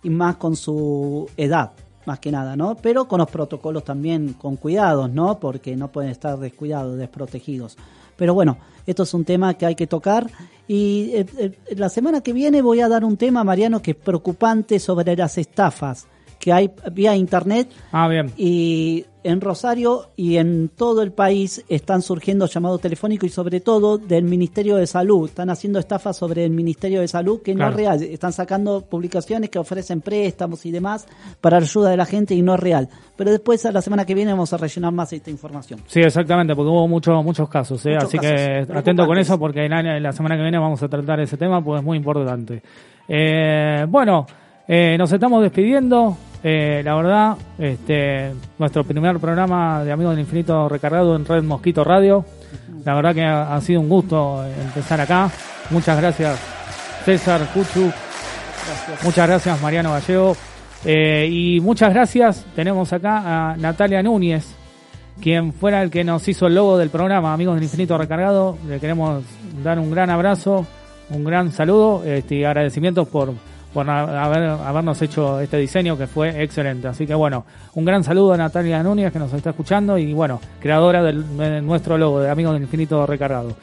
[0.03, 1.71] y más con su edad,
[2.05, 2.75] más que nada, ¿no?
[2.75, 5.39] Pero con los protocolos también, con cuidados, ¿no?
[5.39, 7.77] Porque no pueden estar descuidados, desprotegidos.
[8.15, 10.29] Pero bueno, esto es un tema que hay que tocar.
[10.73, 13.97] Y eh, eh, la semana que viene voy a dar un tema, Mariano, que es
[13.97, 16.07] preocupante sobre las estafas
[16.41, 18.31] que hay vía internet Ah, bien.
[18.35, 23.99] y en Rosario y en todo el país están surgiendo llamados telefónicos y sobre todo
[23.99, 25.29] del Ministerio de Salud.
[25.29, 28.01] Están haciendo estafas sobre el Ministerio de Salud que no es real.
[28.01, 31.05] Están sacando publicaciones que ofrecen préstamos y demás
[31.39, 32.89] para ayuda de la gente y no es real.
[33.15, 35.81] Pero después a la semana que viene vamos a rellenar más esta información.
[35.85, 37.91] Sí, exactamente, porque hubo muchos muchos casos, ¿eh?
[37.91, 38.31] Muchos así casos
[38.67, 41.63] que atento con eso porque año- la semana que viene vamos a tratar ese tema
[41.63, 42.63] porque es muy importante.
[43.07, 44.25] Eh, bueno,
[44.67, 46.17] eh, nos estamos despidiendo.
[46.43, 51.83] Eh, la verdad, este, nuestro primer programa de Amigos del Infinito recargado en Red Mosquito
[51.83, 52.25] Radio.
[52.83, 55.29] La verdad que ha, ha sido un gusto eh, empezar acá.
[55.69, 56.39] Muchas gracias,
[57.05, 57.91] César Cuchu.
[59.03, 60.35] Muchas gracias, Mariano Gallego.
[60.83, 64.55] Eh, y muchas gracias, tenemos acá a Natalia Núñez,
[65.21, 68.57] quien fuera el que nos hizo el logo del programa Amigos del Infinito Recargado.
[68.67, 69.23] Le queremos
[69.63, 70.65] dar un gran abrazo,
[71.11, 73.31] un gran saludo este, y agradecimientos por,
[73.73, 76.87] por haber, habernos hecho este diseño que fue excelente.
[76.87, 77.45] Así que bueno,
[77.75, 81.61] un gran saludo a Natalia Núñez que nos está escuchando y bueno, creadora del, de
[81.61, 83.55] nuestro logo de Amigos del Infinito Recargado.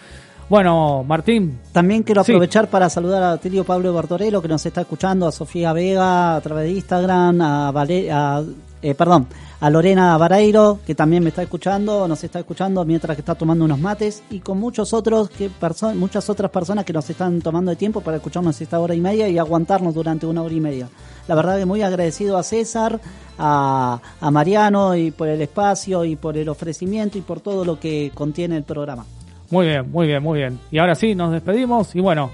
[0.49, 2.33] Bueno, Martín, También quiero Sí.
[2.33, 6.41] aprovechar para saludar a Tilio Pablo Bartorello que nos está escuchando, a Sofía Vega a
[6.41, 8.43] través de Instagram, a, Vale- a
[8.83, 9.27] eh, perdón,
[9.61, 13.65] a Lorena Vareiro que también me está escuchando, nos está escuchando mientras que está tomando
[13.65, 15.51] unos mates y con muchos otros que
[15.95, 19.29] muchas otras personas que nos están tomando de tiempo para escucharnos esta hora y media
[19.29, 20.89] y aguantarnos durante una hora y media.
[21.27, 23.01] La verdad que muy agradecido a César,
[23.39, 27.79] a, a Mariano y por el espacio y por el ofrecimiento y por todo lo
[27.79, 29.05] que contiene el programa.
[29.51, 30.59] Muy bien, muy bien, muy bien.
[30.71, 31.95] Y ahora sí, nos despedimos.
[31.95, 32.31] Y bueno,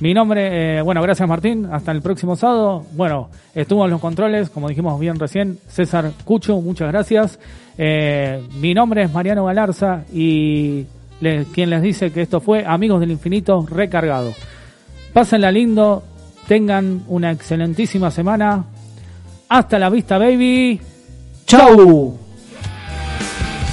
[0.00, 1.68] mi nombre, eh, bueno, gracias Martín.
[1.70, 2.84] Hasta el próximo sábado.
[2.92, 7.38] Bueno, estuvo en los controles, como dijimos bien recién, César Cucho, muchas gracias.
[7.78, 10.86] Eh, mi nombre es Mariano Galarza y
[11.52, 14.32] quien les dice que esto fue Amigos del Infinito Recargado.
[15.12, 16.02] Pásenla lindo,
[16.48, 18.64] tengan una excelentísima semana.
[19.48, 20.80] Hasta la vista, baby.
[21.46, 22.23] ¡Chau!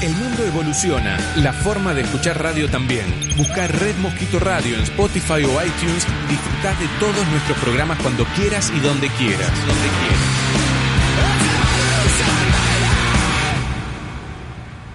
[0.02, 3.06] El mundo evoluciona, la forma de escuchar radio también.
[3.38, 6.08] Busca Red Mosquito Radio en Spotify o iTunes.
[6.28, 9.52] Disfrutá de todos nuestros programas cuando quieras y donde quieras.
[9.68, 10.71] Donde quieras.